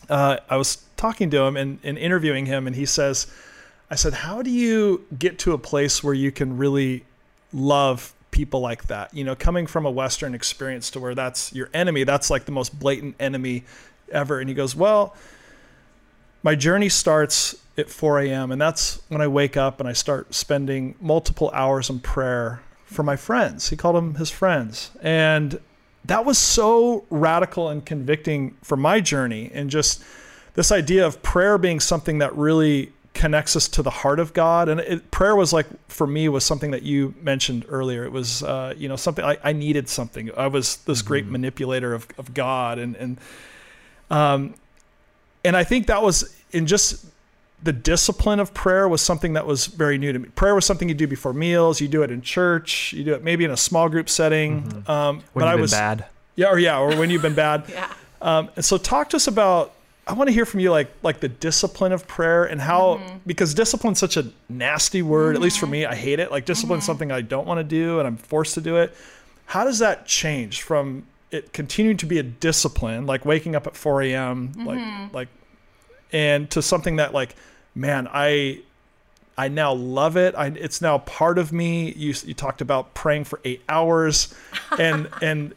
[0.08, 3.26] uh, I was talking to him and, and interviewing him, and he says,
[3.90, 7.04] I said, How do you get to a place where you can really
[7.52, 9.14] love people like that?
[9.14, 12.52] You know, coming from a Western experience to where that's your enemy, that's like the
[12.52, 13.64] most blatant enemy
[14.10, 14.40] ever.
[14.40, 15.16] And he goes, Well,
[16.42, 20.34] my journey starts at 4 a.m., and that's when I wake up and I start
[20.34, 23.68] spending multiple hours in prayer for my friends.
[23.68, 24.90] He called them his friends.
[25.02, 25.60] And
[26.04, 30.02] that was so radical and convicting for my journey and just
[30.54, 34.68] this idea of prayer being something that really connects us to the heart of God.
[34.68, 38.04] And it, prayer was like, for me, was something that you mentioned earlier.
[38.04, 40.30] It was, uh, you know, something I, I needed something.
[40.36, 42.78] I was this great manipulator of, of God.
[42.78, 43.18] And, and,
[44.10, 44.54] um,
[45.44, 47.06] and I think that was in just
[47.62, 50.29] the discipline of prayer was something that was very new to me.
[50.31, 51.81] Prayer was something you do before meals.
[51.81, 52.92] You do it in church.
[52.92, 54.62] You do it maybe in a small group setting.
[54.62, 54.90] Mm-hmm.
[54.90, 56.07] Um, When but you've I been was bad.
[56.37, 57.64] yeah, or yeah, or when you've been bad.
[57.68, 57.92] Yeah.
[58.23, 59.75] Um, and so talk to us about.
[60.07, 63.18] I want to hear from you, like like the discipline of prayer and how mm-hmm.
[63.27, 65.37] because discipline's such a nasty word.
[65.37, 65.73] At least for mm-hmm.
[65.73, 66.31] me, I hate it.
[66.31, 68.94] Like discipline's something I don't want to do, and I'm forced to do it.
[69.44, 73.77] How does that change from it continuing to be a discipline, like waking up at
[73.77, 75.29] 4 a.m., like like,
[76.12, 77.35] and to something that like,
[77.75, 78.61] man, I
[79.37, 80.35] I now love it.
[80.35, 81.92] I, it's now part of me.
[81.92, 84.35] You, you talked about praying for eight hours,
[84.79, 85.55] and and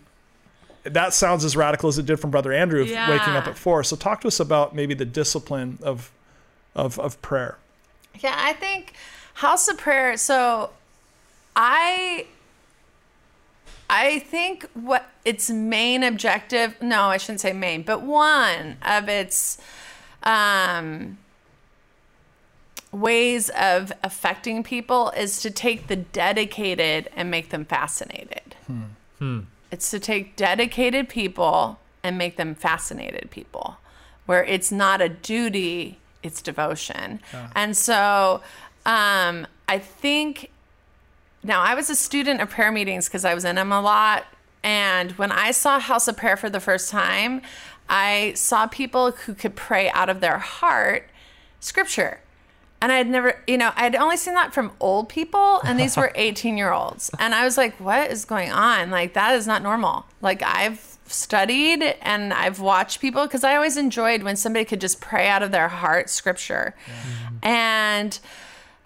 [0.83, 3.83] that sounds as radical as it did from Brother Andrew of waking up at four.
[3.83, 6.11] So talk to us about maybe the discipline of
[6.75, 7.57] of of prayer.
[8.19, 8.93] Yeah, I think
[9.35, 10.15] House of Prayer.
[10.17, 10.69] So
[11.55, 12.27] I
[13.89, 19.57] I think what its main objective, no, I shouldn't say main, but one of its
[20.23, 21.17] um
[22.91, 28.55] ways of affecting people is to take the dedicated and make them fascinated.
[29.71, 33.77] It's to take dedicated people and make them fascinated people,
[34.25, 37.21] where it's not a duty, it's devotion.
[37.55, 38.41] And so
[38.85, 40.51] um, I think
[41.43, 44.25] now I was a student of prayer meetings because I was in them a lot.
[44.63, 47.41] And when I saw House of Prayer for the first time,
[47.89, 51.09] I saw people who could pray out of their heart
[51.59, 52.21] scripture.
[52.81, 56.11] And I'd never, you know, I'd only seen that from old people, and these were
[56.15, 57.11] 18 year olds.
[57.19, 58.89] And I was like, what is going on?
[58.89, 60.05] Like, that is not normal.
[60.19, 65.01] Like, I've studied and I've watched people because I always enjoyed when somebody could just
[65.01, 66.73] pray out of their heart scripture.
[67.43, 68.17] And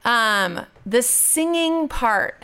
[0.03, 2.43] um, the singing part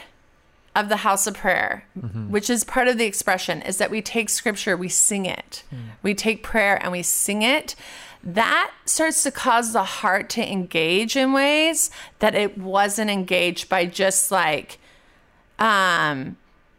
[0.76, 1.86] of the house of prayer,
[2.30, 5.64] which is part of the expression, is that we take scripture, we sing it.
[6.02, 7.76] We take prayer and we sing it.
[8.24, 13.86] That starts to cause the heart to engage in ways that it wasn't engaged by
[13.86, 14.78] just like,
[15.60, 16.38] um,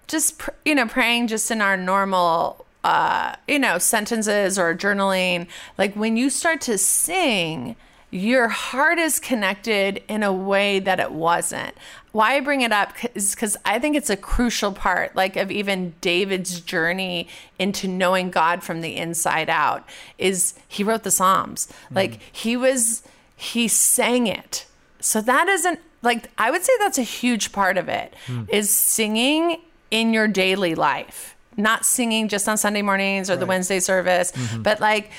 [0.08, 5.48] just pr- you know, praying just in our normal, uh, you know, sentences or journaling.
[5.78, 7.76] Like when you start to sing,
[8.10, 11.74] your heart is connected in a way that it wasn't.
[12.12, 15.50] Why I bring it up is because I think it's a crucial part, like of
[15.50, 19.88] even David's journey into knowing God from the inside out.
[20.18, 21.68] Is he wrote the Psalms?
[21.90, 21.96] Mm.
[21.96, 23.02] Like he was,
[23.34, 24.66] he sang it.
[25.00, 28.44] So that isn't like I would say that's a huge part of it hmm.
[28.48, 33.78] is singing in your daily life, not singing just on Sunday mornings or the Wednesday
[33.78, 34.62] service, mm-hmm.
[34.62, 35.10] but like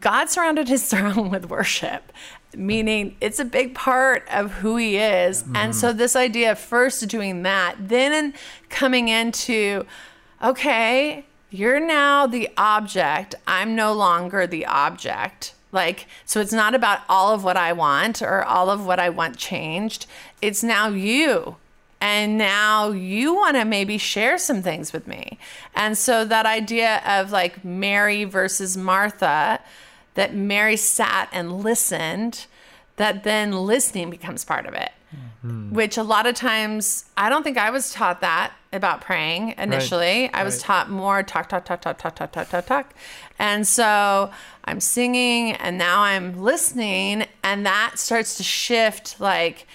[0.00, 2.12] God surrounded his throne with worship,
[2.54, 5.44] meaning it's a big part of who he is.
[5.54, 8.34] And so, this idea of first doing that, then
[8.68, 9.86] coming into,
[10.42, 13.34] okay, you're now the object.
[13.46, 15.54] I'm no longer the object.
[15.72, 19.10] Like, so it's not about all of what I want or all of what I
[19.10, 20.06] want changed.
[20.40, 21.56] It's now you.
[22.00, 25.38] And now you want to maybe share some things with me.
[25.74, 29.60] And so that idea of like Mary versus Martha,
[30.16, 32.46] that Mary sat and listened,
[32.96, 34.90] that then listening becomes part of it.
[35.14, 35.72] Mm-hmm.
[35.74, 40.28] Which a lot of times, I don't think I was taught that about praying initially.
[40.34, 40.64] I was Right.
[40.64, 42.94] taught more talk, talk, talk, talk, talk, talk, talk, talk, talk.
[43.38, 44.30] And so
[44.64, 49.66] I'm singing and now I'm listening, and that starts to shift like,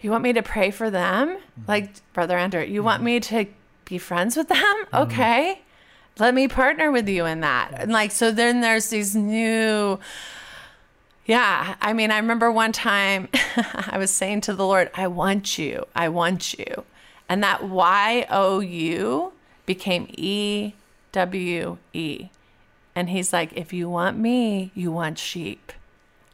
[0.00, 1.28] you want me to pray for them?
[1.28, 1.62] Mm-hmm.
[1.68, 3.04] Like, Brother Andrew, you want mm-hmm.
[3.06, 3.46] me to
[3.84, 4.84] be friends with them?
[4.92, 5.62] Okay.
[6.18, 7.72] Let me partner with you in that.
[7.74, 9.98] And like, so then there's these new,
[11.26, 11.76] yeah.
[11.80, 15.86] I mean, I remember one time I was saying to the Lord, I want you.
[15.94, 16.84] I want you.
[17.28, 19.32] And that Y O U
[19.64, 20.74] became E
[21.12, 22.28] W E.
[22.94, 25.72] And he's like, if you want me, you want sheep.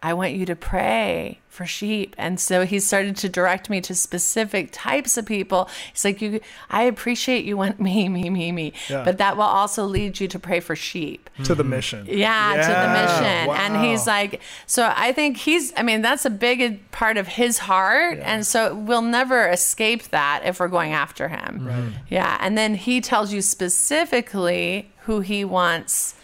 [0.02, 2.14] I want you to pray for sheep.
[2.16, 5.68] And so he started to direct me to specific types of people.
[5.92, 8.72] He's like, you I appreciate you want me, me, me, me.
[8.88, 9.02] Yeah.
[9.04, 11.28] But that will also lead you to pray for sheep.
[11.42, 11.70] to the hmm.
[11.70, 12.06] mission.
[12.08, 13.56] Yeah, to the mission.
[13.56, 17.58] And he's like, so I think he's, I mean, that's a big part of his
[17.58, 18.20] heart.
[18.20, 21.94] And so we'll never escape that if we're going after him.
[22.08, 22.38] Yeah.
[22.40, 26.14] And then he tells you specifically who he wants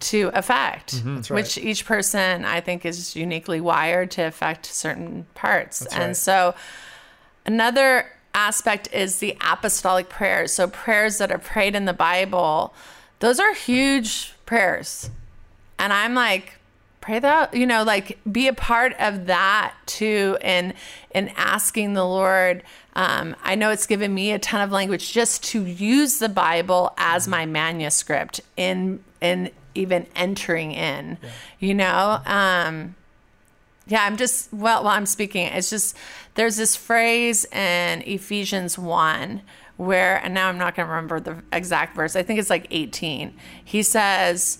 [0.00, 1.30] to affect, right.
[1.30, 5.84] which each person I think is uniquely wired to affect certain parts.
[5.86, 6.16] and right.
[6.16, 6.54] so
[7.46, 10.52] another aspect is the apostolic prayers.
[10.52, 12.74] So prayers that are prayed in the Bible,
[13.18, 15.10] those are huge prayers.
[15.78, 16.54] And I'm like,
[17.00, 20.74] pray that, you know, like be a part of that too in
[21.12, 22.62] in asking the Lord.
[22.94, 26.92] Um, I know it's given me a ton of language just to use the Bible
[26.98, 31.18] as my manuscript in in even entering in,
[31.58, 32.20] you know.
[32.26, 32.94] Um,
[33.86, 35.96] yeah, I'm just well while I'm speaking, it's just
[36.34, 39.42] there's this phrase in Ephesians 1
[39.76, 42.14] where and now I'm not going to remember the exact verse.
[42.14, 43.34] I think it's like 18.
[43.64, 44.58] He says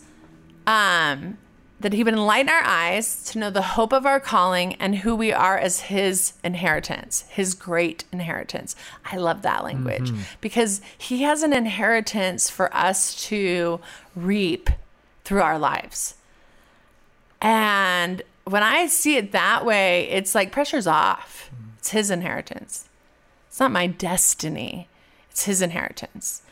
[0.67, 1.39] um
[1.79, 5.15] that he would enlighten our eyes to know the hope of our calling and who
[5.17, 8.77] we are as his inheritance, his great inheritance.
[9.11, 10.11] I love that language
[10.43, 13.81] because he has an inheritance for us to
[14.15, 14.69] reap
[15.31, 16.17] through our lives.
[17.41, 21.53] And when I see it that way, it's like pressure's off.
[21.79, 22.89] It's his inheritance.
[23.47, 24.89] It's not my destiny.
[25.31, 26.43] It's his inheritance.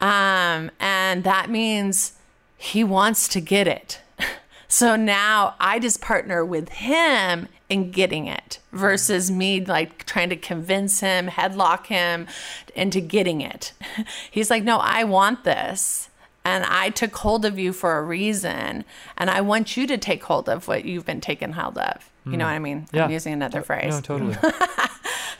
[0.00, 2.12] Um, and that means
[2.56, 4.00] he wants to get it.
[4.68, 10.36] So now I just partner with him in getting it versus me like trying to
[10.36, 12.26] convince him, headlock him
[12.74, 13.74] into getting it.
[14.30, 16.08] He's like, no, I want this.
[16.44, 18.84] And I took hold of you for a reason.
[19.16, 22.10] And I want you to take hold of what you've been taken hold of.
[22.24, 22.86] You know what I mean?
[22.92, 23.04] Yeah.
[23.04, 23.94] I'm using another phrase.
[23.94, 24.36] No, totally.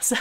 [0.02, 0.16] So,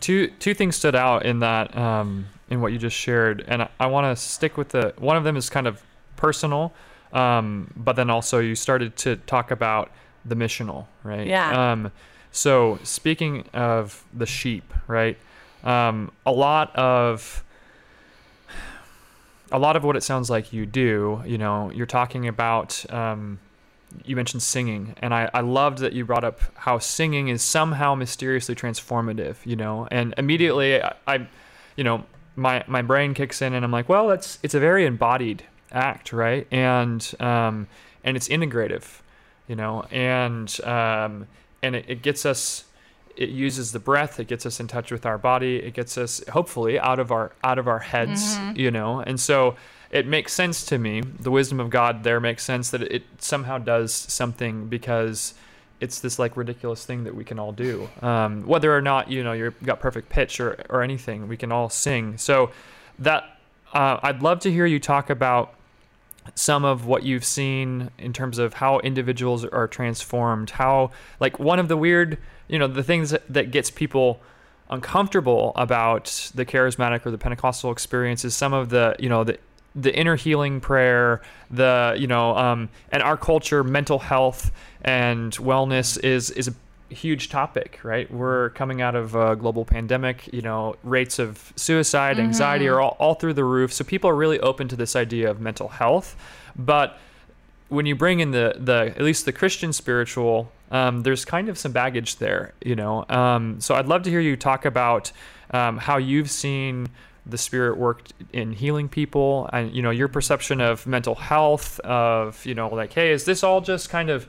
[0.00, 3.68] two two things stood out in that um, in what you just shared, and I,
[3.78, 5.80] I want to stick with the one of them is kind of
[6.16, 6.72] personal,
[7.12, 9.92] um, but then also you started to talk about
[10.24, 11.26] the missional, right?
[11.26, 11.72] Yeah.
[11.72, 11.92] Um,
[12.32, 15.16] so speaking of the sheep, right?
[15.62, 17.44] Um, a lot of
[19.52, 22.84] a lot of what it sounds like you do, you know, you're talking about.
[22.92, 23.38] Um,
[24.04, 27.96] you mentioned singing, and I, I loved that you brought up how singing is somehow
[27.96, 31.26] mysteriously transformative, you know, and immediately I, I
[31.76, 32.04] you know,
[32.36, 36.12] my, my brain kicks in and I'm like, well, that's, it's a very embodied act,
[36.12, 36.46] right?
[36.50, 37.68] And, um,
[38.04, 39.00] and it's integrative,
[39.48, 41.26] you know, and, um,
[41.62, 42.64] and it, it gets us,
[43.20, 46.22] it uses the breath, it gets us in touch with our body, it gets us
[46.30, 49.56] hopefully out of our, out of our heads, you know, and so,
[49.90, 51.00] it makes sense to me.
[51.00, 55.34] The wisdom of God there makes sense that it somehow does something because
[55.80, 57.88] it's this like ridiculous thing that we can all do.
[58.00, 61.50] Um, whether or not you know you've got perfect pitch or or anything, we can
[61.50, 62.18] all sing.
[62.18, 62.52] So
[63.00, 63.24] that
[63.72, 65.54] uh, I'd love to hear you talk about
[66.34, 70.50] some of what you've seen in terms of how individuals are transformed.
[70.50, 72.18] How like one of the weird
[72.48, 74.20] you know the things that, gets people
[74.68, 79.38] uncomfortable about the charismatic or the Pentecostal experience is some of the you know the
[79.74, 84.50] the inner healing prayer, the you know, um, and our culture, mental health
[84.82, 86.54] and wellness is is a
[86.90, 88.10] huge topic, right?
[88.10, 90.32] We're coming out of a global pandemic.
[90.32, 93.72] You know, rates of suicide, anxiety are all, all through the roof.
[93.72, 96.16] So people are really open to this idea of mental health,
[96.56, 96.98] but
[97.70, 101.56] when you bring in the the at least the Christian spiritual, um, there's kind of
[101.56, 103.06] some baggage there, you know.
[103.08, 105.12] Um, so I'd love to hear you talk about
[105.52, 106.88] um, how you've seen
[107.26, 112.44] the Spirit worked in healing people, and you know your perception of mental health, of
[112.44, 114.28] you know like, hey, is this all just kind of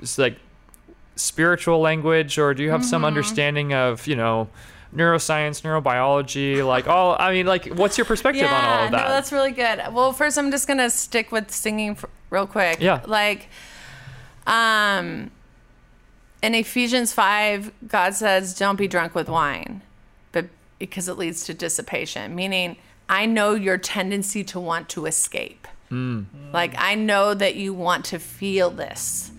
[0.00, 0.38] it's like
[1.18, 4.48] spiritual language, or do you have some understanding of you know
[4.94, 7.16] neuroscience, neurobiology, like all?
[7.18, 9.04] I mean, like, what's your perspective on all of that?
[9.04, 9.80] No, that's really good.
[9.92, 12.78] Well, first, I'm just gonna stick with singing f- real quick.
[12.80, 13.02] Yeah.
[13.06, 13.48] Like,
[14.46, 15.30] um,
[16.42, 19.82] in Ephesians five, God says, "Don't be drunk with wine,"
[20.32, 20.46] but
[20.78, 22.34] because it leads to dissipation.
[22.34, 22.76] Meaning,
[23.08, 25.66] I know your tendency to want to escape.
[25.90, 29.30] Like, I know that you want to feel this.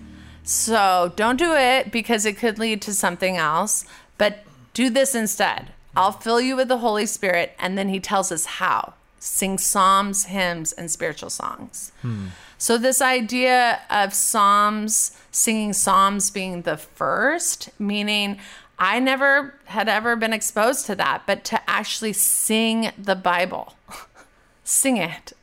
[0.49, 3.85] So don't do it because it could lead to something else,
[4.17, 4.39] but
[4.73, 5.73] do this instead.
[5.95, 7.55] I'll fill you with the Holy Spirit.
[7.59, 11.91] And then he tells us how sing psalms, hymns, and spiritual songs.
[12.01, 12.27] Hmm.
[12.57, 18.39] So, this idea of psalms, singing psalms being the first, meaning
[18.79, 23.75] I never had ever been exposed to that, but to actually sing the Bible
[24.63, 25.33] sing it.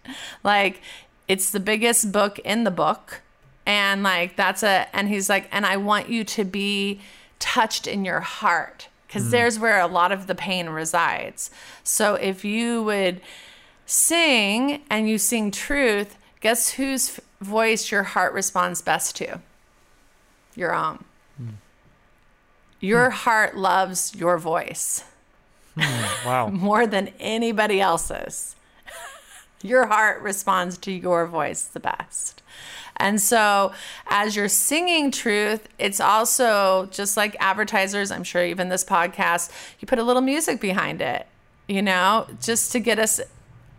[0.42, 0.80] Like
[1.28, 3.22] it's the biggest book in the book.
[3.66, 7.00] And like that's a and he's like and I want you to be
[7.38, 9.30] touched in your heart cuz mm.
[9.30, 11.50] there's where a lot of the pain resides.
[11.82, 13.20] So if you would
[13.84, 19.40] sing and you sing truth, guess whose voice your heart responds best to?
[20.54, 21.04] Your own.
[21.36, 21.48] Hmm.
[22.80, 23.16] Your hmm.
[23.16, 25.04] heart loves your voice
[25.78, 26.28] hmm.
[26.28, 26.48] wow.
[26.52, 28.56] more than anybody else's.
[29.62, 32.42] your heart responds to your voice the best.
[32.98, 33.72] And so,
[34.08, 39.86] as you're singing truth, it's also just like advertisers, I'm sure even this podcast, you
[39.86, 41.26] put a little music behind it,
[41.68, 43.20] you know, just to get us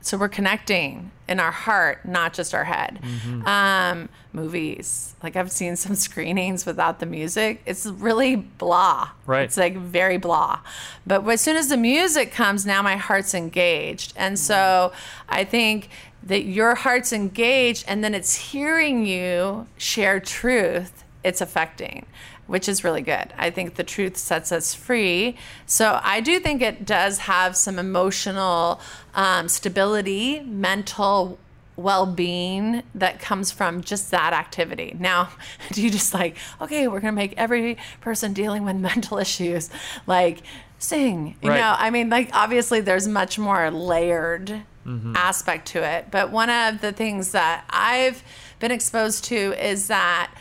[0.07, 2.99] so we're connecting in our heart, not just our head.
[3.45, 7.61] Um, movies, like I've seen some screenings without the music.
[7.65, 9.09] It's really blah.
[9.25, 9.43] Right.
[9.43, 10.61] It's like very blah.
[11.05, 14.13] But as soon as the music comes, now my heart's engaged.
[14.15, 14.93] And so
[15.27, 15.89] I think
[16.27, 22.05] that your heart's engaged and then it's hearing you share truth, it's affecting
[22.47, 23.33] which is really good.
[23.37, 25.35] I think the truth sets us free.
[25.65, 28.79] So I do think it does have some emotional
[29.13, 31.37] um, stability, mental
[31.75, 34.95] well being that comes from just that activity.
[34.99, 35.29] Now,
[35.73, 39.69] do you just like, okay, we're going to make every person dealing with mental issues
[40.07, 40.39] like
[40.79, 41.35] sing?
[41.41, 41.59] You Right.
[41.59, 45.17] know, I mean, like, obviously, there's much more layered Mm-hmm.
[45.17, 46.11] aspect to it.
[46.11, 48.23] But one of the things that I've
[48.59, 50.31] been exposed to is that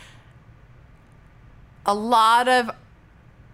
[1.85, 2.71] a lot of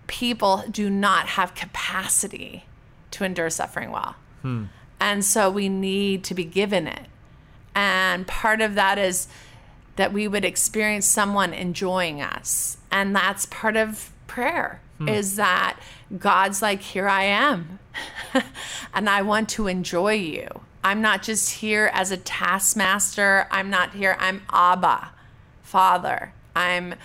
[0.06, 2.66] people do not have capacity
[3.10, 4.16] to endure suffering well.
[4.44, 4.66] Hmm.
[5.00, 7.08] And so we need to be given it.
[7.74, 9.28] And part of that is
[9.96, 12.78] that we would experience someone enjoying us.
[12.92, 15.10] And that's part of prayer hmm.
[15.10, 15.80] is that
[16.18, 17.80] God's like, here I am.
[18.94, 20.62] and I want to enjoy you.
[20.84, 23.48] I'm not just here as a taskmaster.
[23.50, 24.18] I'm not here.
[24.20, 25.12] I'm Abba,
[25.62, 26.34] Father.
[26.56, 26.96] I'm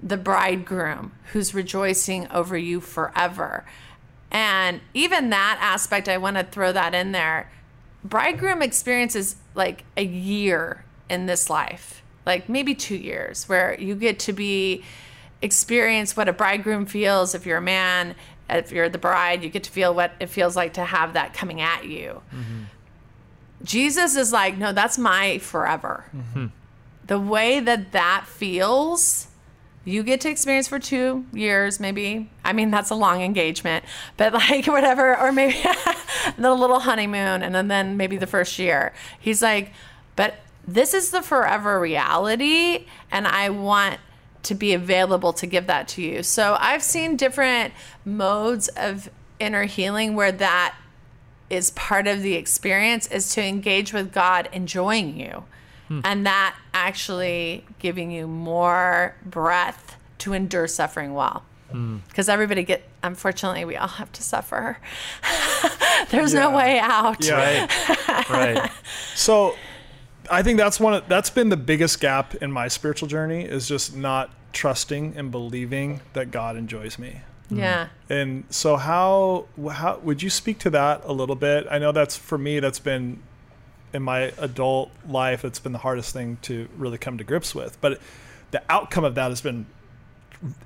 [0.00, 3.64] the bridegroom who's rejoicing over you forever.
[4.30, 7.50] And even that aspect, I want to throw that in there.
[8.04, 14.18] Bridegroom experiences like a year in this life, like maybe two years, where you get
[14.20, 14.84] to be
[15.40, 18.14] experience what a bridegroom feels if you're a man,
[18.50, 21.34] if you're the bride, you get to feel what it feels like to have that
[21.34, 22.22] coming at you.
[22.32, 22.62] Mm-hmm.
[23.62, 26.04] Jesus is like, no, that's my forever.
[26.14, 26.46] Mm-hmm.
[27.06, 29.28] The way that that feels,
[29.84, 32.30] you get to experience for two years, maybe.
[32.44, 33.84] I mean, that's a long engagement,
[34.16, 35.56] but like whatever, or maybe
[36.38, 38.92] the little honeymoon, and then, then maybe the first year.
[39.18, 39.72] He's like,
[40.16, 40.36] but
[40.66, 43.98] this is the forever reality, and I want
[44.44, 46.22] to be available to give that to you.
[46.22, 47.72] So I've seen different
[48.04, 50.74] modes of inner healing where that
[51.50, 55.44] is part of the experience is to engage with God enjoying you.
[55.88, 56.00] Hmm.
[56.04, 61.44] And that actually giving you more breath to endure suffering well.
[61.70, 61.98] Hmm.
[62.08, 64.78] Because everybody get unfortunately we all have to suffer.
[66.10, 67.24] There's no way out.
[67.24, 67.66] Yeah.
[68.08, 68.30] Right.
[68.30, 68.70] right.
[69.14, 69.56] So
[70.30, 73.66] I think that's one of, that's been the biggest gap in my spiritual journey is
[73.66, 77.20] just not trusting and believing that God enjoys me.
[77.48, 77.58] Mm-hmm.
[77.58, 77.88] Yeah.
[78.10, 81.66] And so how how would you speak to that a little bit?
[81.70, 83.20] I know that's for me that's been
[83.94, 87.80] in my adult life it's been the hardest thing to really come to grips with.
[87.80, 88.00] But
[88.50, 89.66] the outcome of that has been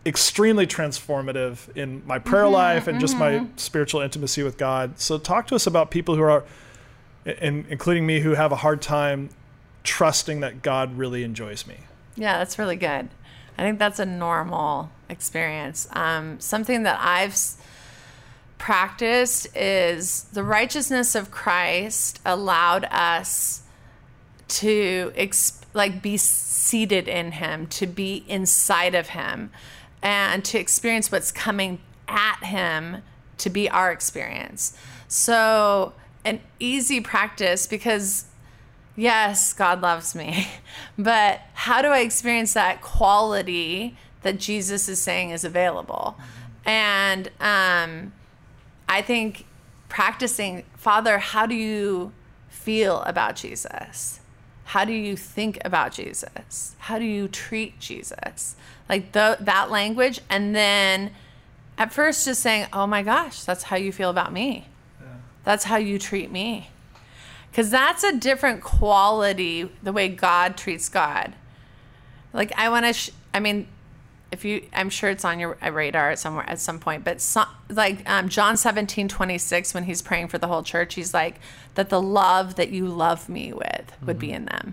[0.04, 2.54] extremely transformative in my prayer mm-hmm.
[2.54, 3.56] life and just my mm-hmm.
[3.56, 4.98] spiritual intimacy with God.
[4.98, 6.44] So talk to us about people who are
[7.24, 9.30] and including me who have a hard time
[9.84, 11.76] trusting that God really enjoys me.
[12.16, 13.08] Yeah, that's really good.
[13.58, 15.86] I think that's a normal experience.
[15.92, 17.36] Um, something that I've
[18.58, 23.62] practiced is the righteousness of Christ allowed us
[24.48, 29.50] to ex- like be seated in him, to be inside of him
[30.02, 32.98] and to experience what's coming at him
[33.38, 34.76] to be our experience.
[35.08, 35.94] So,
[36.24, 38.26] an easy practice because
[38.96, 40.48] yes, God loves me.
[40.98, 46.16] But how do I experience that quality that Jesus is saying is available?
[46.64, 48.12] And um,
[48.88, 49.46] I think
[49.88, 52.12] practicing, Father, how do you
[52.48, 54.20] feel about Jesus?
[54.64, 56.76] How do you think about Jesus?
[56.78, 58.56] How do you treat Jesus?
[58.88, 60.20] Like the, that language.
[60.30, 61.12] And then
[61.78, 64.68] at first just saying, oh my gosh, that's how you feel about me.
[65.44, 66.70] That's how you treat me.
[67.52, 71.34] Because that's a different quality, the way God treats God.
[72.32, 73.68] Like, I want to, sh- I mean,
[74.30, 78.08] if you, I'm sure it's on your radar somewhere at some point, but so, like
[78.08, 81.40] um, John 17, 26, when he's praying for the whole church, he's like,
[81.74, 84.72] that the love that you love me with would be in them.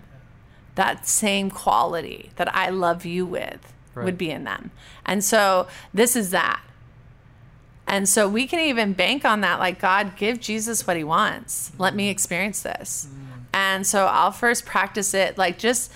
[0.76, 4.04] That same quality that I love you with Right.
[4.04, 4.70] would be in them.
[5.04, 6.62] And so this is that.
[7.90, 11.72] And so we can even bank on that like, God, give Jesus what he wants.
[11.76, 13.08] Let me experience this.
[13.52, 15.90] And so I'll first practice it like just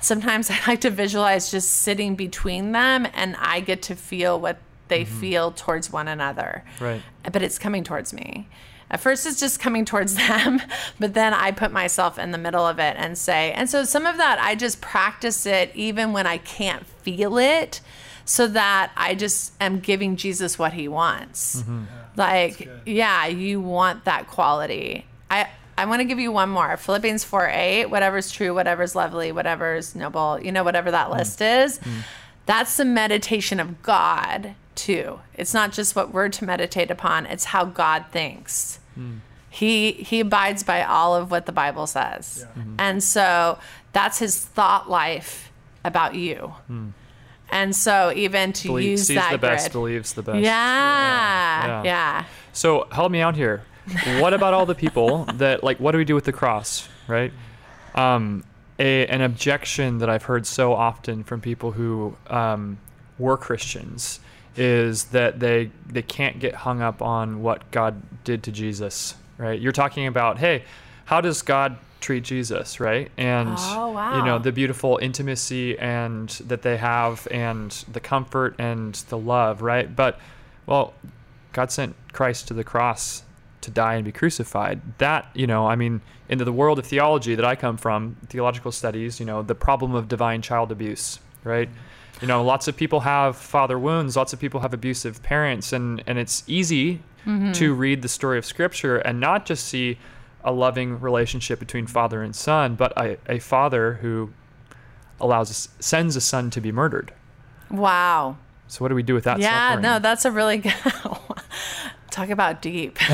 [0.00, 4.58] sometimes I like to visualize just sitting between them and I get to feel what
[4.86, 5.20] they mm-hmm.
[5.20, 6.64] feel towards one another.
[6.78, 7.02] Right.
[7.30, 8.48] But it's coming towards me.
[8.88, 10.62] At first, it's just coming towards them,
[11.00, 14.06] but then I put myself in the middle of it and say, and so some
[14.06, 17.80] of that I just practice it even when I can't feel it,
[18.30, 21.62] so that I just am giving Jesus what he wants.
[21.62, 21.82] Mm-hmm.
[22.14, 25.04] Like, yeah, you want that quality.
[25.28, 29.32] I, I want to give you one more Philippians 4 8, whatever's true, whatever's lovely,
[29.32, 31.18] whatever's noble, you know, whatever that mm.
[31.18, 31.64] list mm.
[31.64, 31.80] is.
[32.46, 35.18] That's the meditation of God, too.
[35.34, 38.78] It's not just what we're to meditate upon, it's how God thinks.
[38.96, 39.18] Mm.
[39.50, 42.46] He he abides by all of what the Bible says.
[42.56, 42.76] Mm-hmm.
[42.78, 43.58] And so
[43.92, 45.50] that's his thought life
[45.84, 46.54] about you.
[47.52, 49.72] And so even to Belie- use sees that the best, grid.
[49.72, 50.38] believes the best.
[50.38, 51.82] Yeah, Yeah.
[51.84, 52.24] yeah.
[52.52, 53.62] So help me out here.
[54.20, 55.78] What about all the people that like?
[55.80, 56.88] What do we do with the cross?
[57.08, 57.32] Right.
[57.94, 58.44] Um,
[58.78, 62.78] a, an objection that I've heard so often from people who um,
[63.18, 64.20] were Christians
[64.56, 69.14] is that they they can't get hung up on what God did to Jesus.
[69.38, 69.60] Right.
[69.60, 70.64] You're talking about hey,
[71.06, 72.80] how does God treat Jesus?
[72.80, 73.10] Right.
[73.16, 78.94] And Oh, you know the beautiful intimacy and that they have and the comfort and
[79.08, 79.62] the love.
[79.62, 79.94] Right.
[79.94, 80.18] But
[80.66, 80.94] well,
[81.52, 83.24] God sent Christ to the cross
[83.62, 84.80] to die and be crucified.
[84.98, 88.72] That, you know, I mean, into the world of theology that I come from, theological
[88.72, 91.68] studies, you know, the problem of divine child abuse, right?
[92.20, 96.02] You know, lots of people have father wounds, lots of people have abusive parents, and,
[96.06, 97.52] and it's easy mm-hmm.
[97.52, 99.98] to read the story of Scripture and not just see
[100.44, 104.30] a loving relationship between father and son, but a, a father who
[105.20, 107.12] allows sends a son to be murdered.
[107.70, 108.38] Wow.
[108.68, 109.82] So what do we do with that yeah, suffering?
[109.82, 110.74] no, that's a really good
[112.10, 112.98] talk about deep.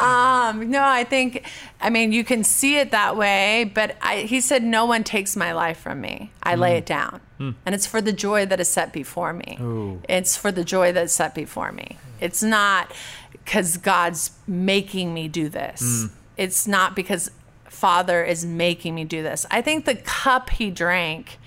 [0.00, 1.46] um, no, I think,
[1.80, 5.36] I mean, you can see it that way, but I, he said, No one takes
[5.36, 6.32] my life from me.
[6.42, 7.20] I lay it down.
[7.38, 9.58] And it's for the joy that is set before me.
[9.60, 10.02] Ooh.
[10.08, 11.96] It's for the joy that's set before me.
[12.20, 12.92] It's not
[13.32, 15.82] because God's making me do this.
[15.82, 16.10] Mm.
[16.36, 17.30] It's not because
[17.64, 19.46] Father is making me do this.
[19.50, 21.38] I think the cup he drank,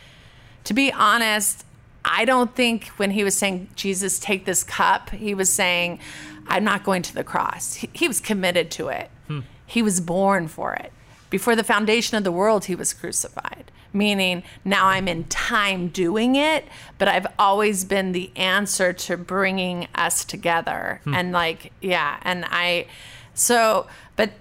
[0.63, 1.65] to be honest,
[2.03, 5.99] I don't think when he was saying, Jesus, take this cup, he was saying,
[6.47, 7.76] I'm not going to the cross.
[7.76, 9.41] He, he was committed to it, hmm.
[9.65, 10.91] he was born for it.
[11.30, 16.35] Before the foundation of the world, he was crucified, meaning now I'm in time doing
[16.35, 16.65] it,
[16.97, 21.01] but I've always been the answer to bringing us together.
[21.03, 21.13] Hmm.
[21.13, 22.87] And like, yeah, and I,
[23.33, 24.31] so, but,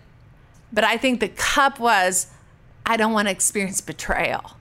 [0.72, 2.28] but I think the cup was,
[2.86, 4.52] I don't want to experience betrayal.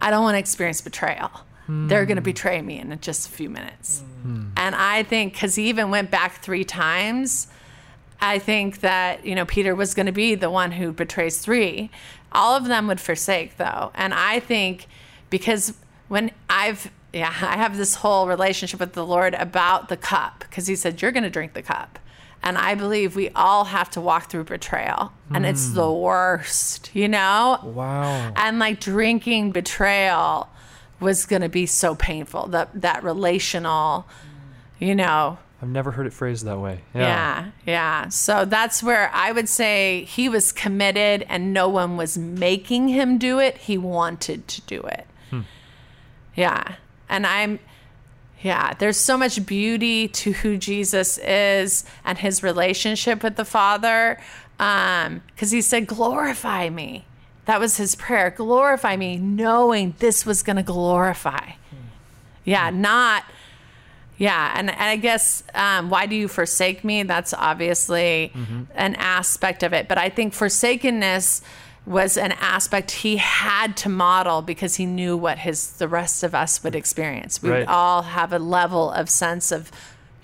[0.00, 1.30] I don't want to experience betrayal.
[1.66, 1.88] Hmm.
[1.88, 4.02] They're going to betray me in just a few minutes.
[4.22, 4.48] Hmm.
[4.56, 7.48] And I think because he even went back three times,
[8.20, 11.90] I think that, you know, Peter was going to be the one who betrays three.
[12.32, 13.90] All of them would forsake, though.
[13.94, 14.86] And I think
[15.30, 15.74] because
[16.08, 20.66] when I've, yeah, I have this whole relationship with the Lord about the cup because
[20.66, 21.98] he said, You're going to drink the cup.
[22.42, 25.12] And I believe we all have to walk through betrayal.
[25.32, 25.74] And it's hmm.
[25.74, 27.60] the worst, you know?
[27.62, 28.32] Wow.
[28.34, 30.48] and like drinking betrayal
[31.00, 34.06] was going to be so painful that that relational
[34.78, 36.80] you know I've never heard it phrased that way.
[36.94, 37.50] yeah.
[37.66, 42.88] yeah so that's where i would say he was committed and no one was making
[42.88, 45.40] him do it he wanted to do it hmm.
[46.34, 46.76] yeah
[47.08, 47.58] and i'm
[48.42, 54.18] Yeah, there's so much beauty to who Jesus is and his relationship with the Father.
[54.58, 57.04] Um, because he said, Glorify me.
[57.44, 58.30] That was his prayer.
[58.30, 61.50] Glorify me, knowing this was going to glorify.
[61.70, 61.76] Hmm.
[62.44, 62.80] Yeah, hmm.
[62.80, 63.24] not.
[64.20, 67.02] Yeah, and, and I guess um, why do you forsake me?
[67.04, 68.32] That's obviously
[68.74, 69.88] an aspect of it.
[69.88, 71.40] But I think forsakenness
[71.86, 76.34] was an aspect he had to model because he knew what his the rest of
[76.34, 77.42] us would experience.
[77.42, 77.60] We Right.
[77.60, 79.72] would all have a level of sense of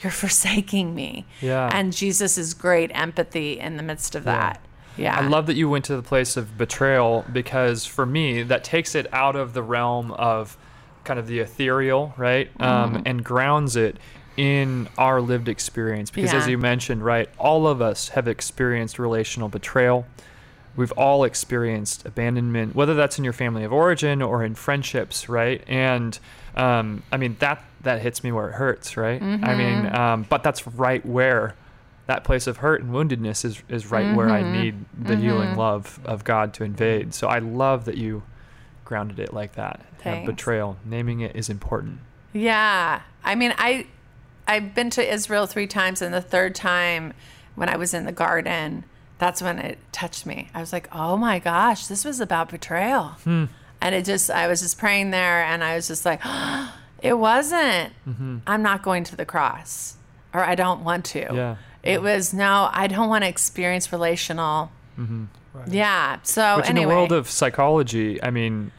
[0.01, 1.25] you're forsaking me.
[1.41, 1.71] Yeah.
[1.73, 4.61] And Jesus is great empathy in the midst of that.
[4.99, 5.17] Yeah.
[5.19, 8.95] I love that you went to the place of betrayal because for me, that takes
[8.95, 10.59] it out of the realm of
[11.07, 12.51] kind of the ethereal, right?
[12.61, 13.97] Um, and grounds it
[14.37, 16.11] in our lived experience.
[16.11, 20.05] Because as you mentioned, right, all of us have experienced relational betrayal.
[20.77, 25.65] We've all experienced abandonment, whether that's in your family of origin or in friendships, right?
[25.67, 26.19] And
[26.55, 29.23] um, I mean that that hits me where it hurts, right?
[29.23, 31.55] I mean, um, but that's right where
[32.09, 35.99] that place of hurt and woundedness is is right where I need the healing love
[36.05, 37.15] of God to invade.
[37.15, 38.23] So I love that you
[38.87, 39.85] grounded it like that.
[39.99, 40.27] Thanks.
[40.27, 41.99] betrayal, naming it is important.
[42.33, 43.03] Yeah.
[43.23, 43.87] I mean, I
[44.49, 47.13] I've been to Israel 3 times and the third time
[47.57, 48.85] when I was in the garden,
[49.19, 50.51] that's when it touched me.
[50.55, 53.45] I was like, "Oh my gosh, this was about betrayal." Hmm.
[53.81, 56.21] And it just I was just praying there and I was just like,
[57.03, 57.93] "It wasn't.
[58.09, 58.39] Mm-hmm.
[58.47, 59.97] I'm not going to the cross."
[60.33, 61.27] Or I don't want to.
[61.35, 61.57] Yeah.
[61.83, 64.71] It was no, I don't want to experience relational.
[65.69, 66.19] Yeah.
[66.23, 66.57] So Mm-hmm.
[66.61, 68.73] Which anyway, in the world of psychology, I mean,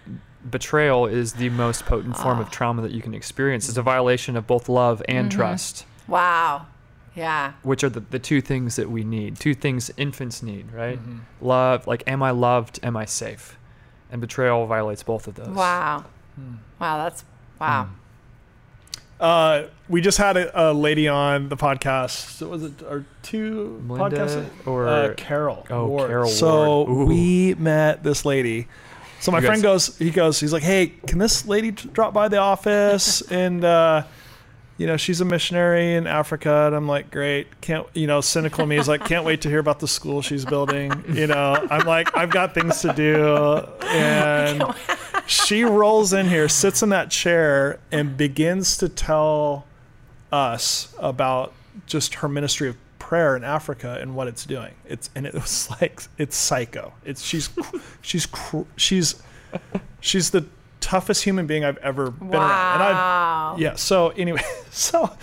[0.50, 2.42] betrayal is the most potent form Ah.
[2.42, 3.68] of trauma that you can experience.
[3.70, 5.38] It's a violation of both love and Mm-hmm.
[5.40, 5.86] trust.
[6.08, 6.68] wow.
[7.16, 7.54] Yeah.
[7.64, 11.00] which are the, the two things that we need two things infants need right
[11.42, 13.58] love like am i loved am i safe
[14.12, 16.06] and betrayal violates both of those Wow.
[16.80, 17.26] Wow, that's
[17.60, 17.90] wow.
[19.20, 22.12] Uh, we just had a, a lady on the podcast.
[22.38, 24.68] So was it our two Melinda podcasts?
[24.68, 25.66] or- uh, Carol?
[25.70, 26.10] Oh, Ward.
[26.10, 26.90] Carol So Ward.
[26.90, 27.06] Ooh.
[27.06, 28.68] we met this lady.
[29.20, 29.98] So my You friend guys- goes.
[29.98, 30.40] He goes.
[30.40, 34.04] He's like, "Hey, can this lady drop by the office?" and uh,
[34.78, 36.68] you know, she's a missionary in Africa.
[36.68, 38.22] And I'm like, "Great." Can't you know?
[38.22, 41.68] Cynical me is like, "Can't wait to hear about the school she's building." You know,
[41.72, 44.62] I'm like, I've got things to do, and
[45.28, 49.66] she rolls in here, sits in that chair, and begins to tell
[50.32, 51.54] us about
[51.86, 54.74] just her ministry of prayer in Africa and what it's doing.
[54.86, 56.94] It's and it was like it's psycho.
[57.06, 57.50] It's she's
[58.02, 59.22] she's cr- she's
[60.00, 60.46] she's the
[60.80, 62.82] toughest human being I've ever been around.
[62.82, 63.56] And Wow.
[63.60, 63.76] yeah.
[63.76, 65.16] So anyway, so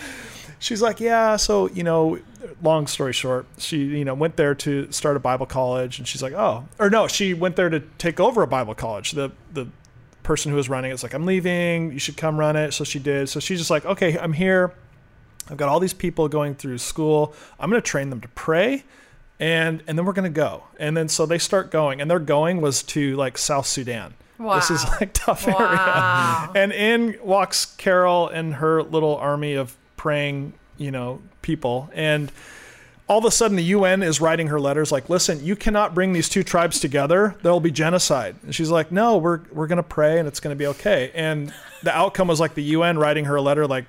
[0.59, 1.37] she's like, yeah.
[1.37, 2.19] So you know,
[2.63, 6.23] long story short, she you know went there to start a Bible college, and she's
[6.23, 9.13] like, oh, or no, she went there to take over a Bible college.
[9.13, 9.67] The the
[10.25, 11.93] person who was running it's like, I'm leaving.
[11.93, 12.73] You should come run it.
[12.73, 13.29] So she did.
[13.29, 14.75] So she's just like, okay, I'm here.
[15.49, 17.35] I've got all these people going through school.
[17.61, 18.83] I'm going to train them to pray.
[19.39, 20.65] And, and then we're going to go.
[20.81, 24.15] And then so they start going and their going was to like South Sudan.
[24.39, 26.51] This is like tough area.
[26.55, 31.89] And in walks Carol and her little army of praying, you know, people.
[31.95, 32.33] And
[33.07, 36.13] all of a sudden, the UN is writing her letters like, "Listen, you cannot bring
[36.15, 37.35] these two tribes together.
[37.43, 40.67] There'll be genocide." And she's like, "No, we're we're gonna pray, and it's gonna be
[40.69, 41.53] okay." And
[41.83, 43.85] the outcome was like the UN writing her a letter like,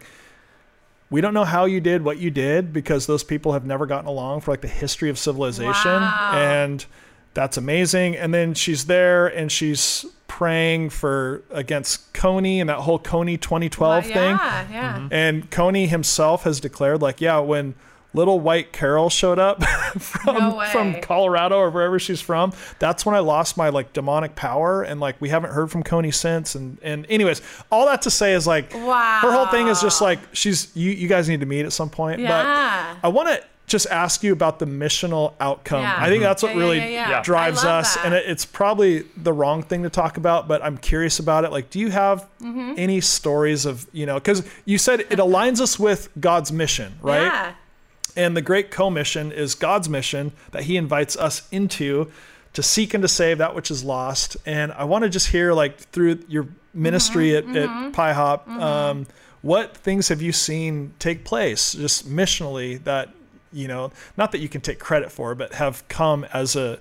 [1.09, 4.07] "We don't know how you did what you did because those people have never gotten
[4.07, 6.31] along for like the history of civilization, Wow.
[6.35, 6.85] and
[7.33, 12.99] that's amazing." And then she's there and she's praying for against Kony and that whole
[12.99, 14.73] Kony 2012 yeah, thing.
[14.75, 15.07] Yeah.
[15.09, 17.75] And Kony himself has declared, like, yeah, when
[18.15, 19.63] little white Carol showed up
[19.99, 24.35] from No from Colorado or wherever she's from, that's when I lost my like demonic
[24.35, 24.81] power.
[24.83, 26.55] And like we haven't heard from Kony since.
[26.55, 27.41] And and anyways,
[27.71, 29.19] all that to say is like Wow.
[29.21, 31.89] her whole thing is just like she's you you guys need to meet at some
[31.89, 32.19] point.
[32.21, 32.95] Yeah.
[33.01, 35.81] But I want to just ask you about the missional outcome.
[35.81, 35.95] Yeah.
[35.97, 36.93] I think that's what Yeah, really.
[36.93, 37.21] Yeah.
[37.23, 38.05] drives us, that.
[38.05, 40.47] and it, it's probably the wrong thing to talk about.
[40.47, 41.51] But I'm curious about it.
[41.51, 42.73] Like, do you have Mm-hmm.
[42.77, 44.15] any stories of you know?
[44.15, 47.55] Because you said it aligns us with God's mission, right?
[48.15, 52.11] And the Great Commission is God's mission that He invites us into
[52.53, 54.37] to seek and to save that which is lost.
[54.45, 59.07] And I want to just hear, like, through your ministry Mm-hmm, at, at PIHOP, um,
[59.41, 63.09] what things have you seen take place just missionally that,
[63.53, 66.79] you know, not that you can take credit for, but have come as a,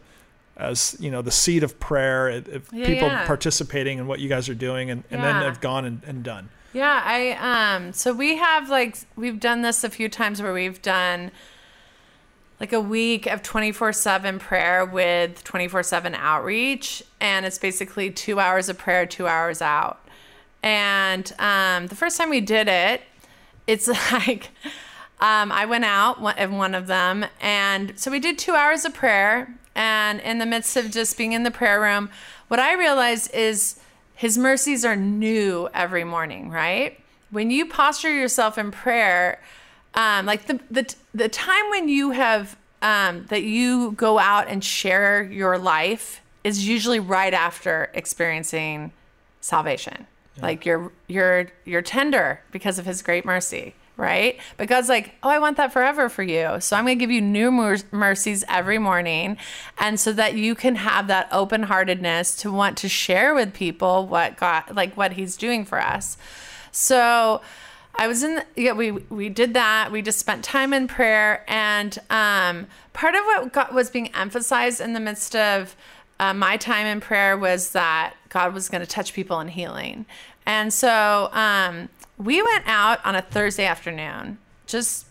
[0.56, 3.26] as you know, the seed of prayer, Yeah, people yeah.
[3.26, 5.44] participating in what you guys are doing, and, and then Yeah.
[5.44, 6.48] have gone and, and done.
[6.74, 10.82] Yeah, I um so we have like we've done this a few times where we've
[10.82, 11.30] done
[12.58, 18.76] like a week of 24/7 prayer with 24/7 outreach and it's basically 2 hours of
[18.76, 20.00] prayer, 2 hours out.
[20.64, 23.02] And um the first time we did it,
[23.68, 24.50] it's like
[25.20, 28.92] um, I went out in one of them, and so we did two hours of
[28.92, 29.54] prayer.
[29.74, 32.10] And in the midst of just being in the prayer room,
[32.48, 33.76] what I realized is
[34.14, 36.50] His mercies are new every morning.
[36.50, 37.00] Right
[37.34, 39.42] when you posture yourself in prayer,
[39.94, 44.62] um, like the the the time when you have um, that you go out and
[44.62, 48.92] share your life is usually right after experiencing
[49.40, 50.06] salvation.
[50.40, 54.38] Like you're you're you're tender because of His great mercy, right?
[54.56, 57.10] But God's like, oh, I want that forever for you, so I'm going to give
[57.10, 59.36] you new mer- mercies every morning,
[59.78, 64.06] and so that you can have that open heartedness to want to share with people
[64.06, 66.16] what God like what He's doing for us.
[66.72, 67.40] So.
[67.96, 69.92] I was in, the, yeah, we, we did that.
[69.92, 71.44] We just spent time in prayer.
[71.46, 75.76] And um, part of what got, was being emphasized in the midst of
[76.18, 80.06] uh, my time in prayer was that God was going to touch people in healing.
[80.46, 81.88] And so um,
[82.18, 85.06] we went out on a Thursday afternoon, just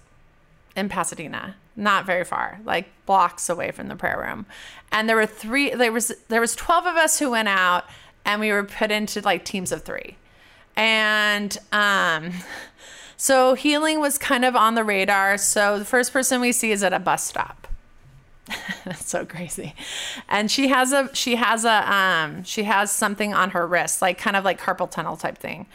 [0.75, 4.45] in Pasadena, not very far, like blocks away from the prayer room.
[4.91, 7.85] And there were three, there was, there was 12 of us who went out
[8.25, 10.17] and we were put into like teams of three.
[10.75, 12.31] And, um,
[13.17, 15.37] so healing was kind of on the radar.
[15.37, 17.67] So the first person we see is at a bus stop.
[18.85, 19.73] That's so crazy.
[20.27, 24.17] And she has a she has a um she has something on her wrist, like
[24.17, 25.65] kind of like carpal tunnel type thing.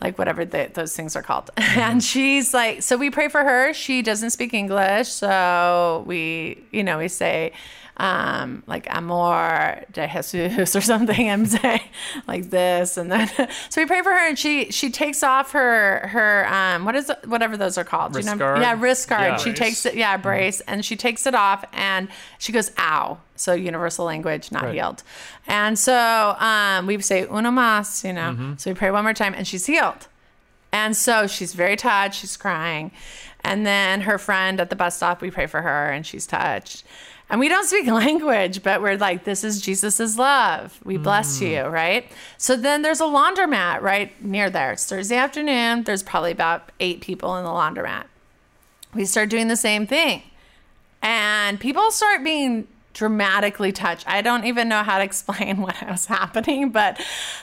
[0.00, 1.50] Like whatever the, those things are called.
[1.58, 3.72] And she's like so we pray for her.
[3.72, 7.52] She doesn't speak English, so we you know, we say
[7.98, 11.30] um, like amor de Jesus or something.
[11.30, 11.80] I'm saying
[12.26, 13.28] like this, and then
[13.68, 17.08] so we pray for her, and she she takes off her her um, what is
[17.10, 18.14] it, whatever those are called.
[18.14, 18.38] Wrist you know?
[18.38, 18.60] guard?
[18.60, 19.22] Yeah, wrist guard.
[19.22, 19.36] Yeah.
[19.38, 19.58] She Brace.
[19.58, 23.18] takes it, yeah, brace, and she takes it off, and she goes ow.
[23.36, 24.74] So universal language, not Right.
[24.74, 25.02] healed.
[25.46, 28.32] And so um, we say uno mas, you know.
[28.32, 28.52] Mm-hmm.
[28.56, 30.08] So we pray one more time, and she's healed.
[30.72, 32.20] And so she's very touched.
[32.20, 32.90] She's crying.
[33.42, 36.82] And then her friend at the bus stop, we pray for her and she's touched.
[37.30, 40.78] And we don't speak language, but we're like, this is Jesus's love.
[40.84, 42.10] We bless you, right?
[42.38, 44.72] So then there's a laundromat right near there.
[44.72, 45.84] It's Thursday afternoon.
[45.84, 48.04] There's probably about eight people in the laundromat.
[48.94, 50.22] We start doing the same thing.
[51.02, 52.66] And people start being
[52.96, 54.08] dramatically touched.
[54.08, 56.98] I don't even know how to explain what was happening, but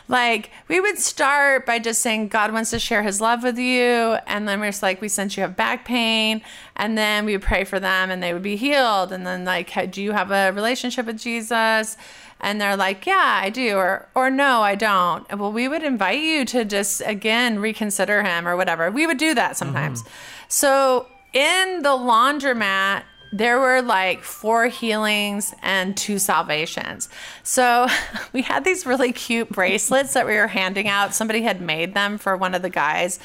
[0.08, 4.18] like we would start by just saying God wants to share his love with you.
[4.26, 6.42] And then we're just like, we sense you have back pain.
[6.76, 9.12] And then we would pray for them and they would be healed.
[9.12, 11.98] And then like, "Hey, do you have a relationship with Jesus?
[12.42, 13.78] And they're like, yeah, I do.
[13.78, 15.32] Or, or no, I don't.
[15.38, 18.90] Well, we would invite you to just again, reconsider him or whatever.
[18.90, 20.02] We would do that sometimes.
[20.02, 20.12] Mm-hmm.
[20.50, 23.04] So in the laundromat,
[23.34, 27.10] there were like four healings and two salvations.
[27.42, 27.88] So
[28.32, 31.16] we had these really cute bracelets that we were handing out.
[31.16, 33.20] Somebody had made them for one of the guys.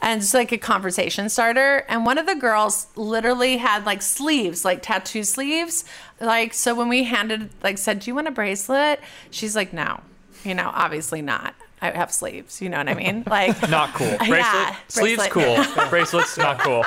[0.00, 1.84] And it's like a conversation starter.
[1.88, 5.84] And one of the girls literally had like sleeves, like tattoo sleeves.
[6.20, 8.98] Like, so when we handed, like, said, Do you want a bracelet?
[9.30, 10.00] She's like, No,
[10.42, 11.54] you know, obviously not.
[11.80, 12.60] I have sleeves.
[12.60, 13.22] You know what I mean?
[13.26, 14.08] Like, Not cool.
[14.18, 15.66] Bracelet, Yeah, sleeves bracelet.
[15.76, 15.86] cool.
[15.90, 16.84] Bracelets not cool.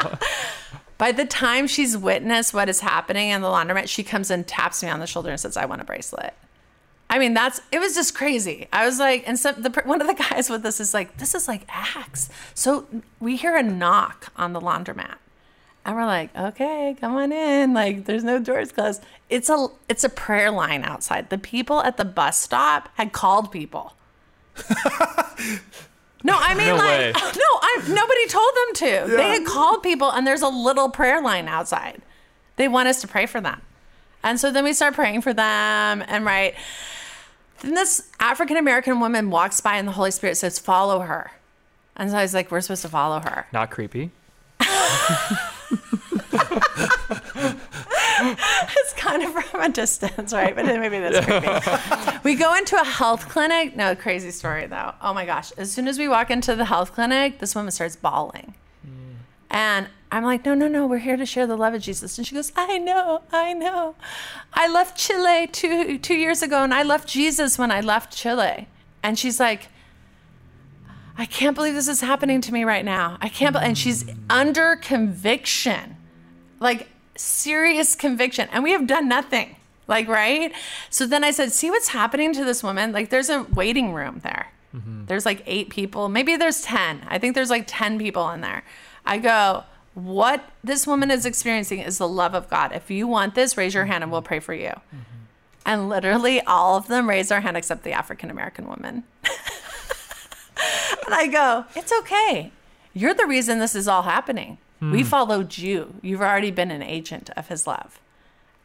[0.98, 4.82] By the time she's witnessed what is happening in the laundromat, she comes and taps
[4.82, 6.34] me on the shoulder and says, "I want a bracelet."
[7.10, 8.68] I mean, that's it was just crazy.
[8.74, 11.36] I was like, and so the one of the guys with us is like, "This
[11.36, 12.88] is like Acts." So
[13.20, 15.16] we hear a knock on the laundromat,
[15.86, 19.04] and we're like, "Okay, come on in." Like, there's no doors closed.
[19.30, 21.30] It's a it's a prayer line outside.
[21.30, 23.94] The people at the bus stop had called people.
[26.24, 27.12] No, I mean No like way.
[27.16, 29.16] no, I nobody told them to.
[29.16, 32.02] They had called people and there's a little prayer line outside.
[32.56, 33.62] They want us to pray for them.
[34.24, 36.56] And so then we start praying for them and right.
[37.62, 41.32] Then this African American woman walks by and the Holy Spirit says, Follow her.
[41.96, 43.48] And so I was like, We're supposed to follow her.
[43.54, 44.12] Not creepy.
[48.80, 50.56] It's kind of from a distance, right?
[50.56, 52.20] But then maybe that's creepy.
[52.24, 53.76] we go into a health clinic.
[53.76, 54.94] No, crazy story though.
[55.02, 55.52] Oh my gosh.
[55.58, 58.56] As soon as we walk into the health clinic, this woman starts bawling.
[58.86, 59.16] Mm.
[59.52, 62.18] And I'm like, no, no, no, we're here to share the love of Jesus.
[62.18, 63.96] And she goes, I know, I know.
[64.54, 68.68] I left Chile two two years ago and I left Jesus when I left Chile.
[69.04, 69.68] And she's like,
[71.18, 73.18] I can't believe this is happening to me right now.
[73.22, 73.62] I can't, be-.
[73.62, 75.98] and she's under conviction
[76.60, 76.88] like
[77.18, 79.56] serious conviction and we have done nothing
[79.88, 80.52] like right?
[80.90, 82.92] So then i said see what's happening to this woman?
[82.92, 84.52] Like there's a waiting room there.
[84.76, 85.06] Mm-hmm.
[85.06, 86.10] There's like eight people.
[86.10, 88.64] Maybe there's 10 i think there's like 10 people in there.
[89.06, 89.64] I go
[89.94, 92.72] what this woman is experiencing is the love of god.
[92.74, 94.70] If you want this raise your hand and we'll pray for you.
[94.70, 95.02] Mm-hmm.
[95.66, 99.04] And literally all of them raised their hand except the african american woman.
[101.06, 102.52] And i go it's okay.
[102.94, 104.58] You're the reason this is all happening.
[104.80, 105.08] We hmm.
[105.08, 105.96] followed you.
[106.02, 108.00] You've already been an agent of his love.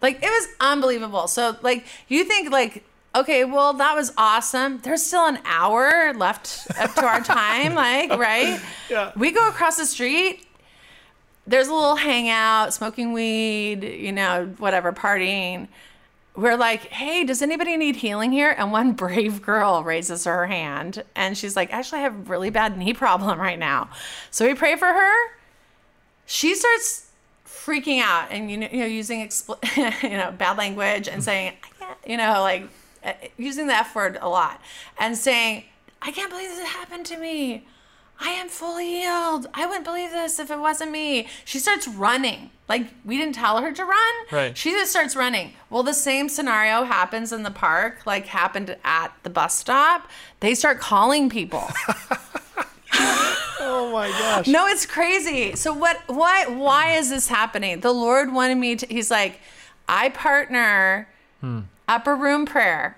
[0.03, 1.29] Like it was unbelievable.
[1.29, 2.85] So like you think like
[3.15, 4.79] okay, well that was awesome.
[4.79, 8.61] There's still an hour left up to our time, like right?
[8.91, 9.13] Yeah.
[9.17, 10.47] We go across the street.
[11.47, 15.69] There's a little hangout, smoking weed, you know, whatever, partying.
[16.35, 18.55] We're like, hey, does anybody need healing here?
[18.57, 22.51] And one brave girl raises her hand and she's like, actually, I have a really
[22.51, 23.89] bad knee problem right now.
[24.31, 25.42] So we pray for her.
[26.27, 27.11] She starts
[27.47, 29.59] freaking out and you know, you know using expl-
[30.03, 32.65] you know bad language and saying I can't you know like
[33.05, 34.61] uh, using the f word a lot
[34.99, 35.65] and saying
[36.01, 37.65] I can't believe this happened to me.
[38.19, 39.49] I am fully healed.
[39.55, 41.29] I wouldn't believe this if it wasn't me.
[41.45, 42.51] She starts running.
[42.69, 44.15] Like we didn't tell her to run.
[44.31, 44.57] Right.
[44.57, 45.53] She just starts running.
[45.71, 50.09] Well, the same scenario happens in the park, like happened at the bus stop.
[50.41, 51.69] They start calling people.
[52.95, 54.47] Oh my gosh.
[54.49, 55.55] No, it's crazy.
[55.55, 57.81] So what why why is this happening?
[57.81, 59.41] The Lord wanted me to he's like,
[59.89, 61.09] I partner
[61.41, 61.61] hmm.
[61.89, 62.97] upper room prayer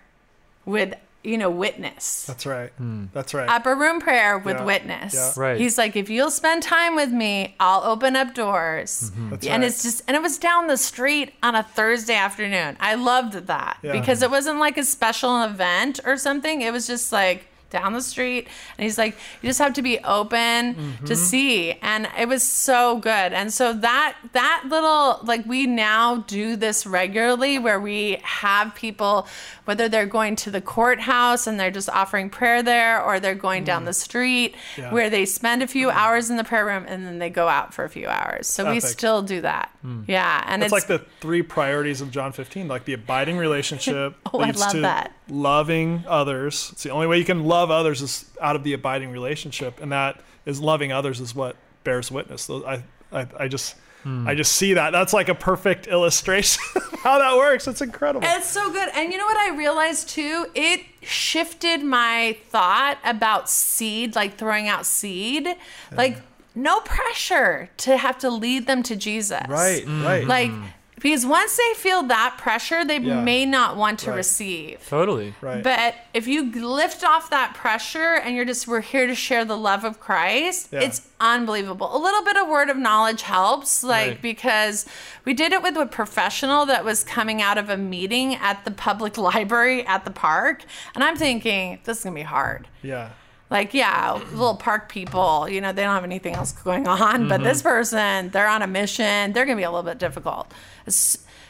[0.65, 2.25] with you know witness.
[2.27, 2.71] That's right.
[2.77, 3.07] Hmm.
[3.13, 3.49] That's right.
[3.49, 4.65] Upper room prayer with Yeah.
[4.65, 5.15] witness.
[5.15, 5.33] Yeah.
[5.37, 5.61] Right.
[5.61, 9.11] He's like, if you'll spend time with me, I'll open up doors.
[9.11, 9.31] Mm-hmm.
[9.31, 9.67] That's and right.
[9.67, 12.77] it's just, and it was down the street on a Thursday afternoon.
[12.79, 13.93] I loved that Yeah.
[13.93, 16.61] because it wasn't like a special event or something.
[16.61, 18.49] It was just like down the street.
[18.79, 21.05] And he's like, you just have to be open Mm-hmm.
[21.07, 21.73] to see.
[21.83, 23.33] And it was so good.
[23.33, 29.27] And so that, that little, like, we now do this regularly where we have people,
[29.67, 33.65] whether they're going to the courthouse and they're just offering prayer there, or they're going
[33.65, 34.79] down the street Mm.
[34.79, 34.93] Yeah.
[34.93, 37.75] where they spend a few hours in the prayer room and then they go out
[37.75, 38.47] for a few hours.
[38.47, 39.71] So we still do that.
[40.07, 40.43] Yeah.
[40.47, 44.39] And It's it's, like the three priorities of John 15, like the abiding relationship Oh,
[44.41, 45.13] I love to that.
[45.29, 46.71] Loving others.
[46.73, 49.93] It's the only way you can love others is out of the abiding relationship, and
[49.93, 52.47] that is loving others is what bears witness.
[52.47, 54.27] Those- I, I, I just, hmm.
[54.29, 54.91] I just see that.
[54.91, 57.67] That's like a perfect illustration of how that works.
[57.67, 58.27] It's incredible.
[58.31, 58.89] It's so good.
[58.95, 60.47] And you know what I realized too?
[60.55, 65.49] It shifted my thought about seed, like throwing out seed.
[65.93, 66.19] Like,
[66.55, 69.43] no pressure to have to lead them to Jesus.
[69.49, 70.27] right, right.
[70.27, 70.65] Like, hmm.
[71.01, 73.21] Because once they feel that pressure, they Yeah.
[73.21, 74.17] may not want to Right.
[74.17, 74.87] receive.
[74.89, 75.35] Totally.
[75.41, 75.63] right.
[75.63, 79.57] But if you lift off that pressure and you're just, we're here to share the
[79.57, 80.81] love of Christ, Yeah.
[80.81, 81.95] it's unbelievable.
[81.95, 84.23] A little bit of word of knowledge helps, like, Right.
[84.23, 84.87] because
[85.25, 88.71] we did it with a professional that was coming out of a meeting at the
[88.71, 90.63] public library at the park.
[90.95, 92.69] And I'm thinking, this is going to be hard.
[92.83, 93.11] yeah.
[93.51, 97.29] Like, yeah, little park people, you know, they don't have anything else going on.
[97.29, 97.69] But this mm-hmm.
[97.69, 99.33] person, they're on a mission.
[99.33, 100.51] They're going to be a little bit difficult.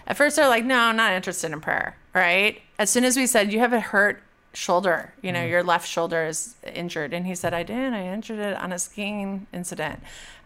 [0.06, 2.60] At first, they're like, no, I'm not interested in prayer, right?
[2.78, 4.22] As soon as we said, you have a hurt
[4.52, 5.50] shoulder, you know, mm-hmm.
[5.50, 7.14] your left shoulder is injured.
[7.14, 10.00] And he said, I didn't, I injured it on a skiing incident.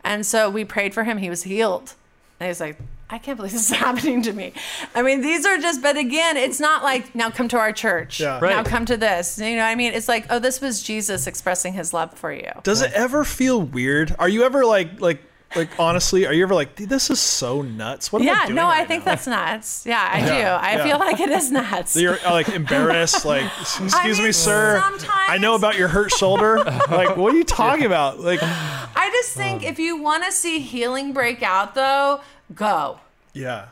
[0.05, 1.19] And so we prayed for him.
[1.19, 1.95] He was healed.
[2.39, 2.79] And he's like,
[3.11, 4.53] I can't believe this is happening to me.
[4.95, 8.21] I mean, these are just, but again, it's not like, now come to our church.
[8.21, 8.39] Yeah.
[8.39, 8.51] Right.
[8.51, 9.39] Now come to this.
[9.39, 9.95] You know what I mean?
[9.95, 12.51] It's like, oh, this was Jesus expressing his love for you.
[12.65, 14.15] Does it ever feel weird?
[14.19, 15.23] Are you ever like, like,
[15.57, 18.13] like honestly, are you ever like, "Dude, this is so nuts?
[18.13, 19.87] What am I Yeah, doing no, I think now?" that's nuts.
[19.87, 20.35] Yeah, I Yeah, do.
[20.67, 20.85] I yeah.
[20.85, 21.93] feel like it is nuts.
[21.93, 24.79] So you're uh, like embarrassed, like, excuse me, mean, sir.
[24.79, 26.59] sometimes- I know about your hurt shoulder.
[26.91, 28.21] like, what are you talking about?
[28.21, 32.21] Like, I just think if you want to see healing break out, though,
[32.55, 33.01] go.
[33.33, 33.69] yeah,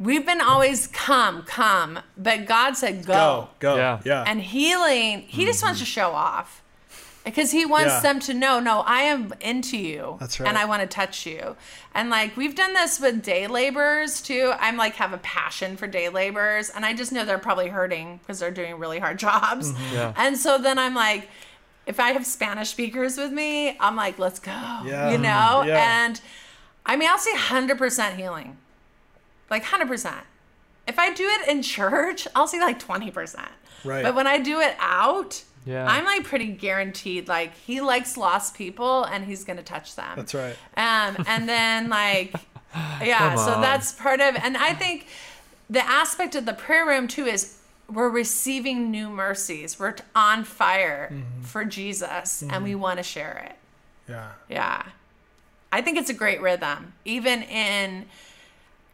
[0.00, 3.48] We've been always come, come, but God said go.
[3.58, 4.00] go, go, Yeah.
[4.04, 5.90] yeah, And healing, He just wants to mm-hmm.
[5.90, 6.62] show off.
[7.24, 8.00] Because he wants Yeah.
[8.00, 10.16] them to know, no, I am into you.
[10.18, 10.48] That's right.
[10.48, 11.56] And I want to touch you.
[11.94, 14.54] And like we've done this with day laborers too.
[14.58, 16.70] I'm like have a passion for day laborers.
[16.70, 19.72] And I just know they're probably hurting because they're doing really hard jobs.
[19.72, 19.94] Mm-hmm.
[19.94, 20.12] Yeah.
[20.16, 21.28] And so then I'm like,
[21.86, 24.52] if I have Spanish speakers with me, I'm like, let's go.
[24.52, 25.10] Yeah.
[25.10, 25.22] You mm-hmm.
[25.22, 25.64] know?
[25.66, 26.04] Yeah.
[26.06, 26.20] And
[26.88, 28.56] I mean, I'll say 100% healing.
[29.50, 30.14] Like 100%.
[30.86, 33.36] If I do it in church, I'll see like 20%.
[33.84, 34.02] Right.
[34.02, 35.86] But when I do it out, Yeah.
[35.86, 37.28] I'm like pretty guaranteed.
[37.28, 40.14] Like he likes lost people and he's gonna touch them.
[40.16, 40.56] That's right.
[40.76, 42.34] Um, and then like,
[42.74, 43.34] yeah.
[43.36, 45.06] So that's part of, and I think
[45.68, 47.58] the aspect of the prayer room too is
[47.90, 49.78] we're receiving new mercies.
[49.78, 51.42] We're on fire Mm-hmm.
[51.42, 53.56] for Jesus, and we want to share it.
[54.10, 54.82] Yeah, Yeah.
[55.70, 58.06] I think it's a great rhythm, even in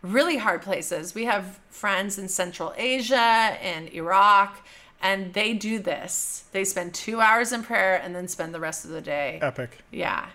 [0.02, 1.14] really hard places.
[1.14, 4.64] We have friends in Central Asia and Iraq,
[5.00, 6.44] and they do this.
[6.52, 9.38] They spend two hours in prayer and then spend the rest of the day.
[9.42, 9.78] epic.
[9.90, 10.26] Yeah.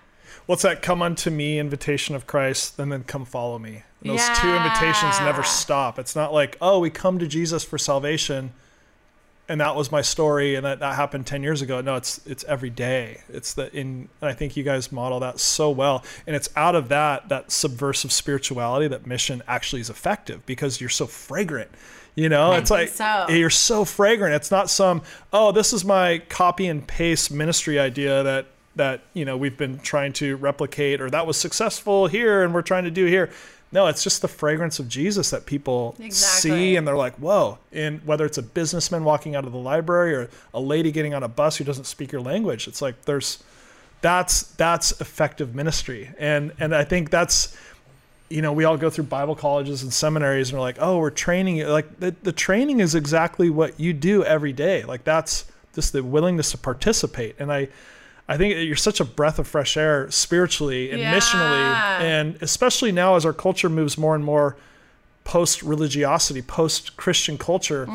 [0.46, 0.82] What's that?
[0.82, 3.84] Come unto me, invitation of Christ, and then come follow me.
[4.02, 6.00] And those two invitations never stop.
[6.00, 8.54] It's not like, oh, we come to Jesus for salvation,
[9.50, 11.82] and that was my story and that, that happened 10 years ago.
[11.82, 13.22] No it's it's every day.
[13.28, 16.06] It's the in and i think you guys model that so well.
[16.26, 20.90] And it's out of that that subversive spirituality that mission actually is effective because you're
[20.90, 21.72] so fragrant
[22.16, 22.52] you know?
[22.52, 23.28] I it's like so.
[23.30, 24.36] you're so fragrant.
[24.36, 25.02] It's not some
[25.34, 28.46] oh this is my copy and paste ministry idea that
[28.76, 32.62] that you know we've been trying to replicate or that was successful here and we're
[32.62, 33.30] trying to do here
[33.72, 36.50] no it's just the fragrance of jesus that people Exactly.
[36.52, 37.58] see and they're like whoa.
[37.72, 41.24] And whether it's a businessman walking out of the library or a lady getting on
[41.24, 43.44] a bus who doesn't speak your language it's like there's
[44.02, 46.10] that's that's effective ministry.
[46.18, 47.56] And and i think that's
[48.30, 51.10] you know we all go through bible colleges and seminaries and we're like oh we're
[51.10, 51.68] training you.
[51.68, 54.84] Like the, the training is exactly what you do every day.
[54.84, 57.36] Like that's just the willingness to participate.
[57.40, 57.68] And i
[58.30, 61.14] i think you're such a breath of fresh air spiritually and Yeah.
[61.18, 64.56] missionally and especially now as our culture moves more and more
[65.26, 67.86] post religiosity post christian culture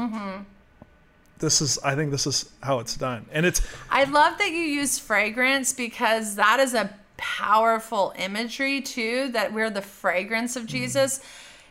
[1.39, 3.61] this is i think this is how it's done and it's
[3.91, 9.29] I love that you use fragrance because that is a powerful imagery too.
[9.33, 10.65] That we're the fragrance Mm-hmm.
[10.65, 11.21] of Jesus.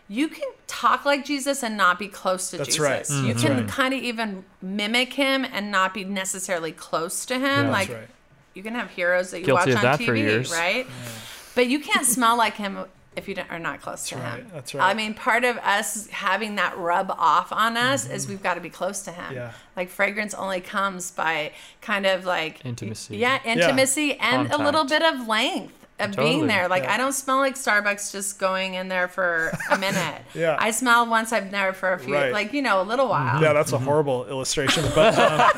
[0.09, 2.82] You can talk like Jesus and not be close to That's Jesus.
[2.82, 3.03] right.
[3.05, 3.68] Mm, You can right.
[3.68, 7.66] kind of even mimic him and not be necessarily close to him.
[7.66, 7.72] Yeah.
[7.72, 8.09] like that's right
[8.54, 10.51] you can have heroes that you Guilty watch of on TV, for years.
[10.51, 10.88] right?
[11.56, 12.86] But you can't smell like him
[13.16, 14.47] if you don't, are not close to right, him.
[14.51, 14.89] that's right.
[14.89, 18.62] I mean, part of us having that rub off on us is we've got to
[18.62, 19.26] be close to him.
[19.26, 19.36] Mm-hmm.
[19.36, 19.51] Yeah.
[19.76, 21.51] Like fragrance only comes by
[21.82, 23.18] kind of like Intimacy.
[23.18, 26.34] Yeah, intimacy and a little bit of length of Totally.
[26.34, 26.68] being there.
[26.68, 26.93] Like Yeah.
[26.93, 30.22] I don't smell like Starbucks just going in there for a minute.
[30.34, 30.58] Yeah.
[30.60, 32.32] I smell once I've there for a few, Right.
[32.34, 33.41] like you know, a little while.
[33.41, 35.51] yeah that's a horrible illustration but um,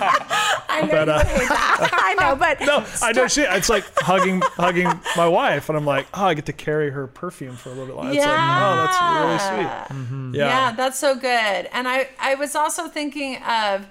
[0.68, 1.24] I know But, uh.
[1.28, 3.42] I know, but No, I know she.
[3.42, 7.08] It's like hugging, hugging my wife, and I'm like, oh, I get to carry her
[7.08, 7.96] perfume for a little bit.
[7.96, 8.14] longer.
[8.14, 10.38] It's like, oh, that's really sweet.
[10.40, 10.48] Yeah.
[10.48, 11.70] Yeah, that's so good.
[11.72, 13.86] And I, I was also thinking of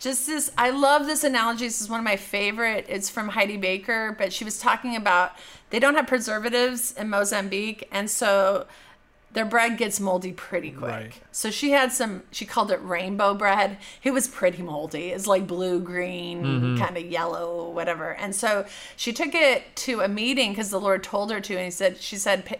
[0.00, 0.50] just this.
[0.58, 1.66] I love this analogy.
[1.66, 2.86] This is one of my favorite.
[2.88, 5.32] It's from Heidi Baker, but she was talking about
[5.68, 8.66] they don't have preservatives in Mozambique, and so
[9.32, 10.90] their bread gets moldy pretty quick.
[10.90, 11.12] Right.
[11.30, 12.22] So she had some.
[12.32, 13.76] She called it rainbow bread.
[14.02, 15.10] It was pretty moldy.
[15.10, 16.82] It's like blue, green, mm-hmm.
[16.82, 18.14] kind of yellow, whatever.
[18.14, 18.64] And so
[18.96, 21.98] she took it to a meeting because the Lord told her to, and he said,
[21.98, 22.56] she said,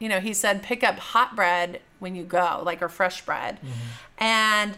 [0.00, 3.56] you know, he said, pick up hot bread when you go, like or fresh bread,
[3.56, 4.22] mm-hmm.
[4.24, 4.76] and.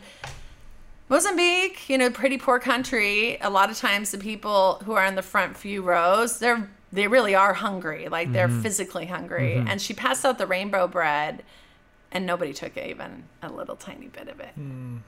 [1.12, 3.36] Mozambique, you know, pretty poor country.
[3.42, 7.06] A lot of times the people who are in the front few rows, they're they
[7.06, 8.62] really are hungry, like they're mm-hmm.
[8.62, 9.56] physically hungry.
[9.56, 9.68] Mm-hmm.
[9.68, 11.42] And she passed out the rainbow bread
[12.10, 14.52] and nobody took even a little tiny bit of it.
[14.58, 15.00] Mm.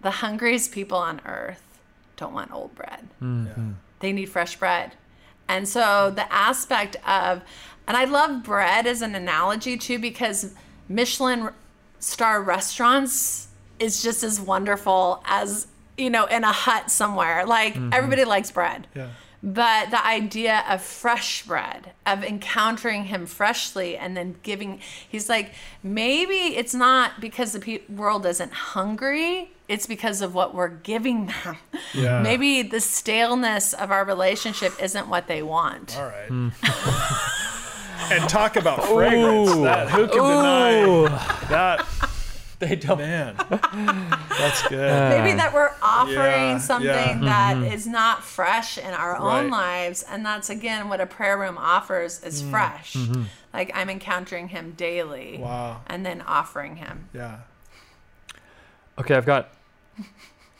[0.00, 1.80] The hungriest people on earth
[2.16, 3.08] don't want old bread.
[3.20, 3.72] Mm-hmm.
[3.98, 4.92] They need fresh bread.
[5.48, 7.42] And so the aspect of,
[7.88, 10.54] and I love bread as an analogy too, because
[10.88, 11.50] Michelin
[11.98, 13.47] star restaurants
[13.78, 15.66] is just as wonderful as,
[15.96, 17.44] you know, in a hut somewhere.
[17.46, 17.92] Like mm-hmm.
[17.92, 18.86] everybody likes bread.
[18.94, 19.08] yeah,
[19.42, 25.52] But the idea of fresh bread, of encountering him freshly and then giving, he's like,
[25.82, 31.26] maybe it's not because the pe- world isn't hungry, it's because of what we're giving
[31.44, 31.56] them.
[31.94, 32.20] Yeah.
[32.22, 35.96] maybe the staleness of our relationship isn't what they want.
[35.98, 36.28] all right.
[36.28, 36.48] Hmm.
[38.12, 39.50] and talk about fragrance.
[39.50, 39.64] Ooh.
[39.64, 41.86] That who can deny that?
[42.68, 42.98] They don't.
[42.98, 44.90] Man, that's good.
[44.90, 47.18] Uh, Maybe that we're offering Yeah, something yeah.
[47.20, 47.72] that mm-hmm, mm-hmm.
[47.72, 50.02] is not fresh in our own lives.
[50.02, 52.50] And that's again what a prayer room offers is Mm.
[52.50, 52.94] fresh.
[52.94, 53.22] Mm-hmm.
[53.54, 55.38] Like I'm encountering him daily.
[55.38, 55.82] Wow.
[55.86, 57.08] And then offering him.
[57.14, 57.38] Yeah,
[58.98, 59.50] Okay, I've got.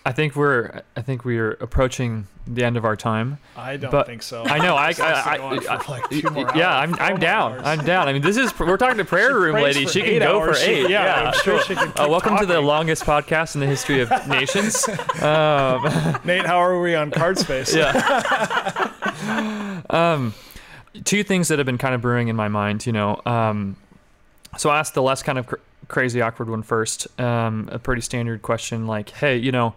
[0.09, 0.81] I think we're.
[0.97, 3.37] I think we're approaching the end of our time.
[3.55, 4.43] I don't But- think so.
[4.43, 4.75] I know.
[4.75, 4.89] I.
[4.95, 6.79] This I, I like yeah.
[6.79, 7.53] I'm, I'm down.
[7.53, 7.63] hours.
[7.63, 8.09] I'm down.
[8.09, 8.59] I mean, this is.
[8.59, 9.85] We're talking to prayer room lady.
[9.87, 10.59] She can go hours.
[10.59, 10.89] for She- eight.
[10.91, 14.11] yeah, I'm sure she can Uh, welcome to the longest podcast in the history of
[14.29, 14.89] nations.
[15.23, 15.83] Um,
[16.25, 17.75] Nate, how are we on card space?
[17.75, 17.93] yeah.
[19.91, 20.33] um,
[21.05, 23.21] two things that have been kind of brewing in my mind, you know.
[23.27, 23.77] Um,
[24.57, 25.57] so I asked the less kind of cr-
[25.89, 27.09] crazy, awkward one first.
[27.21, 29.75] Um, a pretty standard question, like, "Hey, you know,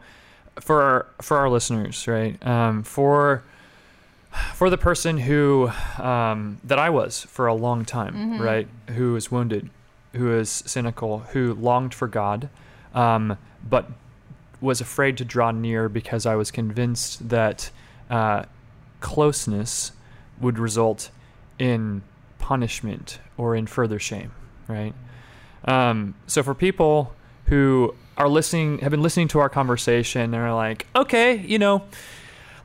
[0.60, 2.36] for our, for our listeners, right?
[2.46, 3.44] Um, for
[4.54, 8.68] for the person who um, that I was for a long time, right?
[8.92, 9.70] Who was wounded,
[10.14, 12.50] who was cynical, who longed for God,
[12.94, 13.38] um,
[13.68, 13.90] but
[14.62, 17.72] was afraid to draw near because I was convinced that
[18.10, 18.44] uh,
[19.02, 19.92] closeness
[20.40, 21.10] would result
[21.60, 22.02] in
[22.40, 24.32] punishment or in further shame,
[24.68, 24.94] right?
[25.66, 27.14] Um, so for people
[27.46, 31.84] who are listening, have been listening to our conversation, and are like, okay, you know,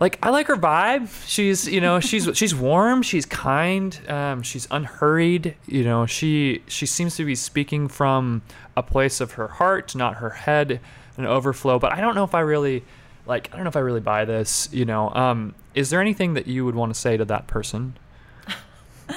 [0.00, 1.08] like I like her vibe.
[1.26, 5.56] She's, you know, she's she's warm, she's kind, um, she's unhurried.
[5.66, 8.42] You know, she she seems to be speaking from
[8.76, 10.80] a place of her heart, not her head,
[11.16, 11.78] an overflow.
[11.78, 12.84] But I don't know if I really
[13.26, 14.68] like I don't know if I really buy this.
[14.72, 17.96] You know, um, is there anything that you would want to say to that person?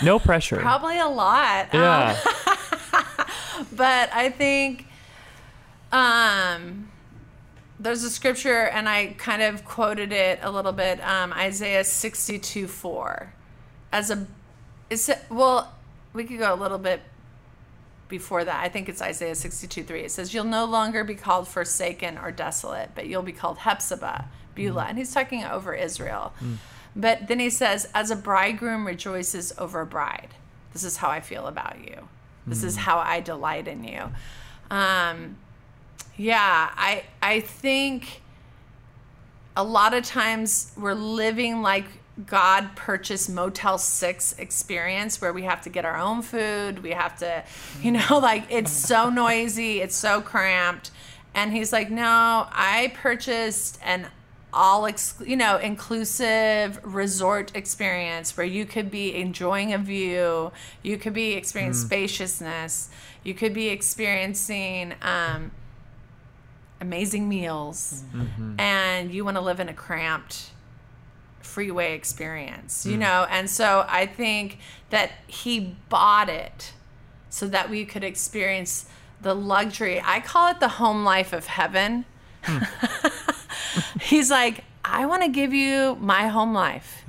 [0.03, 0.57] No pressure.
[0.61, 1.73] Probably a lot.
[1.73, 2.17] Um, Yeah.
[3.73, 4.85] but I think
[5.91, 6.89] um,
[7.79, 10.99] there's a scripture, and I kind of quoted it a little bit.
[11.01, 13.33] Um, Isaiah 62 4.
[13.91, 14.27] As a,
[14.89, 15.73] is it, well,
[16.13, 17.01] we could go a little bit
[18.07, 18.63] before that.
[18.63, 20.01] I think it's Isaiah 62 3.
[20.01, 24.25] It says, You'll no longer be called forsaken or desolate, but you'll be called Hephzibah,
[24.55, 24.85] Beulah.
[24.89, 26.33] And he's talking over Israel.
[26.95, 30.29] But then he says, As a bridegroom rejoices over a bride,
[30.73, 32.07] this is how I feel about you.
[32.45, 34.11] This is how I delight in you.
[34.71, 35.37] Um,
[36.19, 38.21] yeah, I I think
[39.55, 41.85] a lot of times we're living like
[42.25, 46.83] God purchased Motel 6 experience where we have to get our own food.
[46.83, 47.45] We have to,
[47.81, 50.91] you know, like it's so noisy, it's so cramped.
[51.33, 54.07] And he's like, no, I purchased an
[54.51, 60.51] all, ex- you know, inclusive resort experience where you could be enjoying a view,
[60.83, 62.89] you could be experiencing spaciousness,
[63.23, 65.51] you could be experiencing, um,
[66.81, 68.59] amazing meals mm-hmm.
[68.59, 70.51] and you want to live in a cramped
[71.41, 72.99] freeway experience you mm.
[72.99, 73.27] know?
[73.29, 74.59] And so i think
[74.89, 76.73] that he bought it
[77.29, 78.85] so that we could experience
[79.21, 80.01] the luxury.
[80.03, 82.05] I call it the home life of heaven.
[82.43, 82.63] Hmm.
[84.01, 87.05] He's like i want to give you my home life.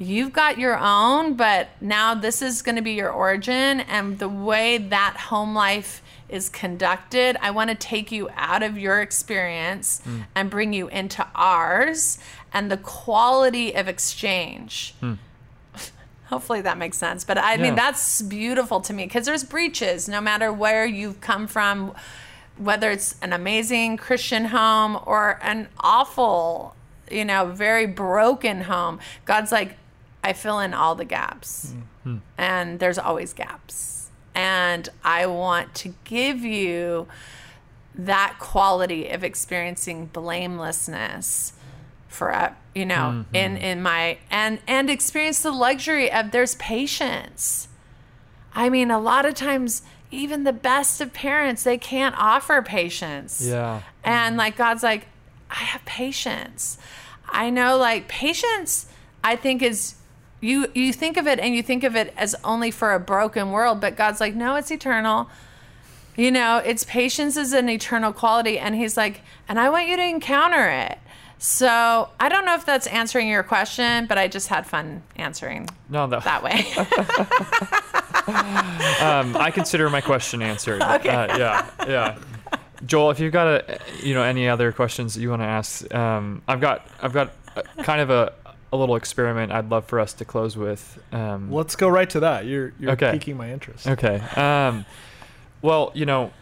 [0.00, 3.80] You've got your own, but now this is going to be your origin.
[3.80, 8.78] And the way that home life is conducted, I want to take you out of
[8.78, 10.20] your experience hmm.
[10.34, 12.18] and bring you into ours
[12.52, 14.94] and the quality of exchange.
[15.00, 15.14] Hmm.
[16.26, 17.24] Hopefully that makes sense.
[17.24, 17.62] But I Yeah.
[17.62, 21.94] mean, that's beautiful to me because there's breaches no matter where you've come from,
[22.56, 26.74] whether it's an amazing Christian home or an awful,
[27.10, 28.98] you know, very broken home.
[29.24, 29.76] God's like,
[30.22, 31.72] I fill in all the gaps.
[32.02, 32.18] Hmm.
[32.36, 33.97] And there's always gaps.
[34.38, 37.08] And I want to give you
[37.92, 41.54] that quality of experiencing blamelessness
[42.06, 47.66] for uh, you know in in my and and experience the luxury of there's patience.
[48.54, 49.82] I mean a lot of times
[50.12, 53.44] even the best of parents they can't offer patience.
[53.44, 53.82] Yeah.
[54.04, 55.08] and like god's like
[55.50, 56.78] i have patience.
[57.28, 58.86] I know like patience
[59.24, 59.96] i think is
[60.40, 63.50] you you think of it and you think of it as only for a broken
[63.50, 65.28] world but god's like no it's eternal
[66.18, 68.58] you know, it's patience is an eternal quality.
[68.58, 70.98] And he's like, and I want you to encounter it.
[71.38, 75.68] So I don't know if that's answering your question, but I just had fun answering
[75.88, 76.52] No, that, that way.
[79.00, 80.82] um, I consider my question answered.
[80.88, 81.10] Okay.
[81.10, 82.18] Uh, yeah, yeah.
[82.84, 85.94] Joel, if you've got a, you know any other questions that you want to ask,
[85.94, 88.32] um, I've got I've got a, kind of a,
[88.72, 90.98] a little experiment I'd love for us to close with.
[91.12, 92.44] Um, Let's go right to that.
[92.46, 93.12] You're you're Okay.
[93.12, 93.86] piquing my interest.
[93.86, 94.20] Okay.
[94.36, 94.84] Um,
[95.62, 96.32] well, you know,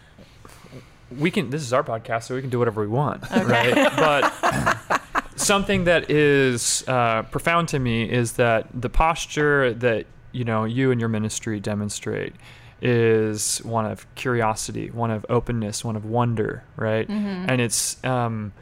[1.16, 1.50] we can.
[1.50, 3.74] This is our podcast, so we can do whatever we want, right?
[3.96, 5.00] But
[5.36, 10.90] something that is uh, profound to me is that the posture that you know you
[10.90, 12.34] and your ministry demonstrate
[12.82, 17.08] is one of curiosity, one of openness, one of wonder, right?
[17.08, 18.52] And it's um,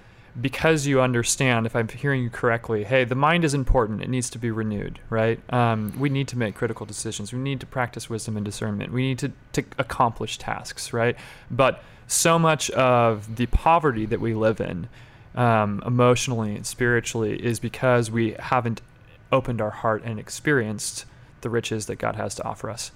[0.41, 4.03] because you understand, if I'm hearing you correctly, hey, the mind is important.
[4.03, 5.39] It needs to be renewed, right?
[5.53, 7.33] Um, we need to make critical decisions.
[7.33, 8.93] We need to practice wisdom and discernment.
[8.93, 11.17] We need to, to accomplish tasks, right?
[11.51, 14.89] But so much of the poverty that we live in,
[15.37, 18.83] um, emotionally and spiritually, is because we haven't
[19.31, 21.05] opened our heart and experienced
[21.43, 22.91] the riches that God has to offer us,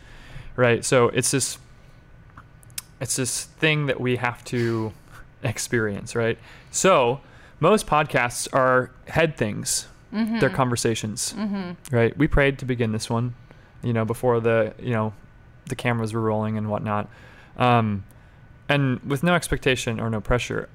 [0.56, 0.84] right?
[0.84, 1.58] So it's this,
[3.00, 4.92] it's this thing that we have to
[5.44, 6.38] experience, right?
[6.72, 7.20] So
[7.60, 9.86] most podcasts are head things.
[10.40, 11.34] They're conversations,
[11.90, 12.16] right?
[12.16, 13.34] We prayed to begin this one,
[13.82, 15.12] you know, before the you know
[15.66, 17.08] the cameras were rolling and whatnot,
[17.58, 18.04] um,
[18.70, 20.68] and with no expectation or no pressure.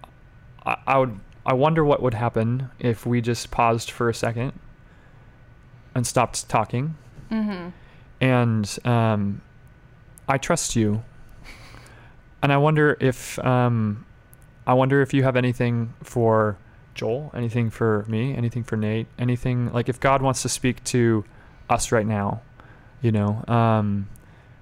[0.66, 4.54] I, I would I wonder what would happen if we just paused for a second
[5.96, 6.96] and stopped talking.
[8.22, 9.42] And um,
[10.30, 11.04] I trust you,
[12.44, 14.06] and I wonder if um,
[14.68, 16.56] I wonder if you have anything for
[16.96, 21.26] Joel, anything for me, anything for Nate, anything like if God wants to speak to
[21.70, 22.42] us right now,
[23.02, 24.08] you know, um,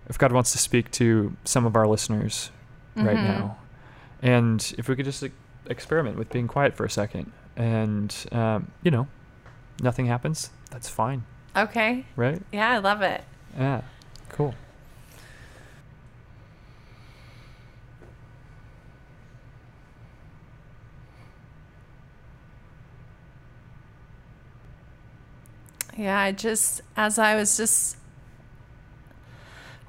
[0.08, 2.52] if God wants to speak to some of our listeners
[2.95, 3.24] right Mhm.
[3.24, 3.58] now,
[4.22, 5.34] and if we could just like,
[5.68, 9.08] experiment with being quiet for a second, and um, you know,
[9.82, 11.24] nothing happens, that's fine,
[11.56, 12.06] okay.
[12.16, 12.41] right?
[12.52, 13.24] Yeah, I love it.
[13.58, 13.82] Yeah,
[14.30, 14.53] cool.
[25.97, 27.97] Yeah, I just, as I was just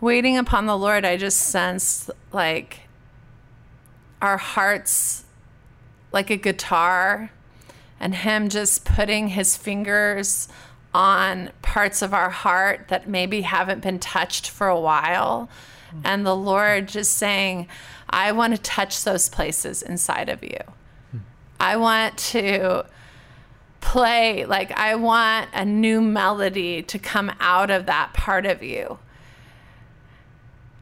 [0.01, 2.81] waiting upon the Lord, I just sensed like
[4.21, 5.25] our hearts
[6.13, 7.31] like a guitar
[8.01, 10.49] and Him just putting His fingers
[10.95, 15.49] on parts of our heart that maybe haven't been touched for a while.
[15.89, 16.01] Mm-hmm.
[16.05, 17.69] And the Lord just saying,
[18.11, 20.59] I want to touch those places inside of you.
[21.11, 21.19] Hmm.
[21.59, 22.85] I want to
[23.83, 28.99] play, like, I want a new melody to come out of that part of you.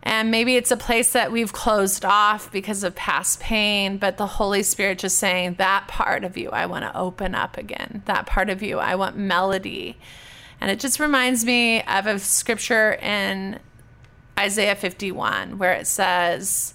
[0.03, 4.27] And maybe it's a place that we've closed off because of past pain, but the
[4.27, 8.03] Holy Spirit just saying, that part of you, I want to open up again.
[8.07, 9.99] That part of you, I want melody.
[10.61, 13.59] And it just reminds me of a scripture in
[14.39, 16.75] Isaiah 51 where it says,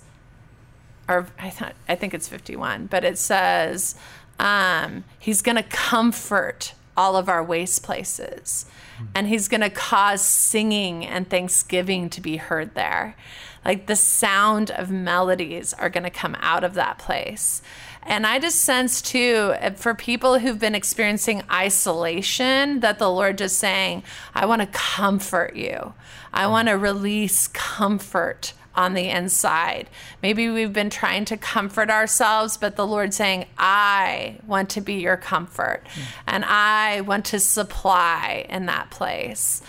[1.08, 3.96] or I thought I think it's 51, but it says
[4.40, 8.66] um, he's going to comfort all of our waste places,
[9.14, 13.16] and he's going to cause singing and thanksgiving to be heard there.
[13.66, 17.62] Like the sound of melodies are going to come out of that place.
[18.04, 23.58] And I just sense too, for people who've been experiencing isolation, that the Lord just
[23.58, 24.04] saying,
[24.36, 25.96] I want to comfort you.
[26.32, 29.90] I want to release comfort on the inside.
[30.22, 34.96] Maybe we've been trying to comfort ourselves, but the Lord's saying, I want to be
[34.96, 36.04] your comfort mm.
[36.28, 39.62] and I want to supply in that place.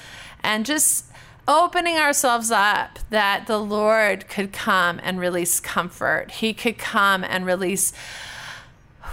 [0.43, 1.07] And just
[1.49, 6.31] opening ourselves up that the Lord could come and release comfort.
[6.31, 7.93] He could come and release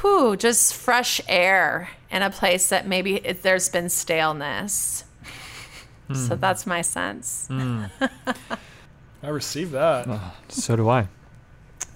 [0.02, 5.06] whew, just fresh air in a place that maybe it, there's been staleness.
[6.10, 6.28] Mm.
[6.28, 7.48] So that's my sense.
[7.50, 7.90] Mm.
[9.24, 10.06] I received that.
[10.08, 11.08] Oh, so do I.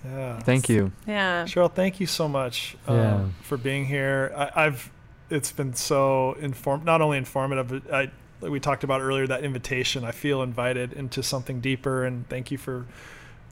[0.05, 0.39] Yeah.
[0.39, 0.91] Thank you.
[1.05, 1.43] Yeah.
[1.43, 3.25] Cheryl, thank you so much um, yeah.
[3.41, 4.33] for being here.
[4.35, 4.89] I, have
[5.29, 7.85] it's been so inform not only informative.
[7.91, 10.05] I like we talked about earlier that invitation.
[10.05, 12.85] I feel invited into something deeper, and thank you for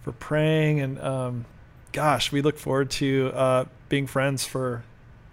[0.01, 0.79] for praying.
[0.79, 1.45] And um,
[1.91, 4.83] gosh, we look forward to uh, being friends for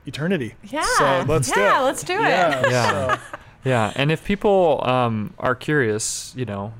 [0.07, 0.55] eternity.
[0.65, 0.85] Yeah.
[0.99, 1.85] So let's yeah, do it.
[1.85, 2.23] Let's do it.
[2.23, 2.71] Yeah.
[2.71, 3.17] Yeah.
[3.17, 3.39] So.
[3.65, 3.93] yeah.
[3.95, 6.73] And if people um, are curious, you know,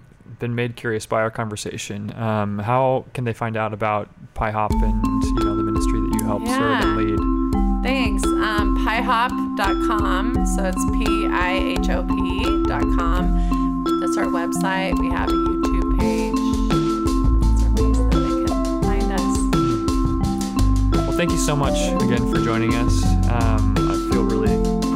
[0.43, 5.23] been made curious by our conversation, um, how can they find out about PIHOP and
[5.23, 6.59] you know the ministry that you help yeah.
[6.59, 7.21] serve and lead?
[7.85, 8.25] Thanks.
[8.25, 10.45] Um, pihop.com.
[10.47, 13.25] So it's P I H O P.com.
[14.01, 14.99] That's our website.
[14.99, 16.35] We have a YouTube page.
[17.47, 21.07] That's our place that they can find us.
[21.07, 23.05] Well, thank you so much again for joining us.
[23.31, 23.92] Um,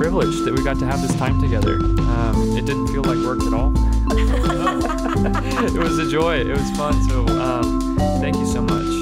[0.06, 1.80] I feel really privileged that we got to have this time together.
[1.80, 3.72] Um, it didn't feel like work at all.
[5.74, 6.36] it was a joy.
[6.36, 7.02] It was fun.
[7.08, 8.95] So um, thank you so much.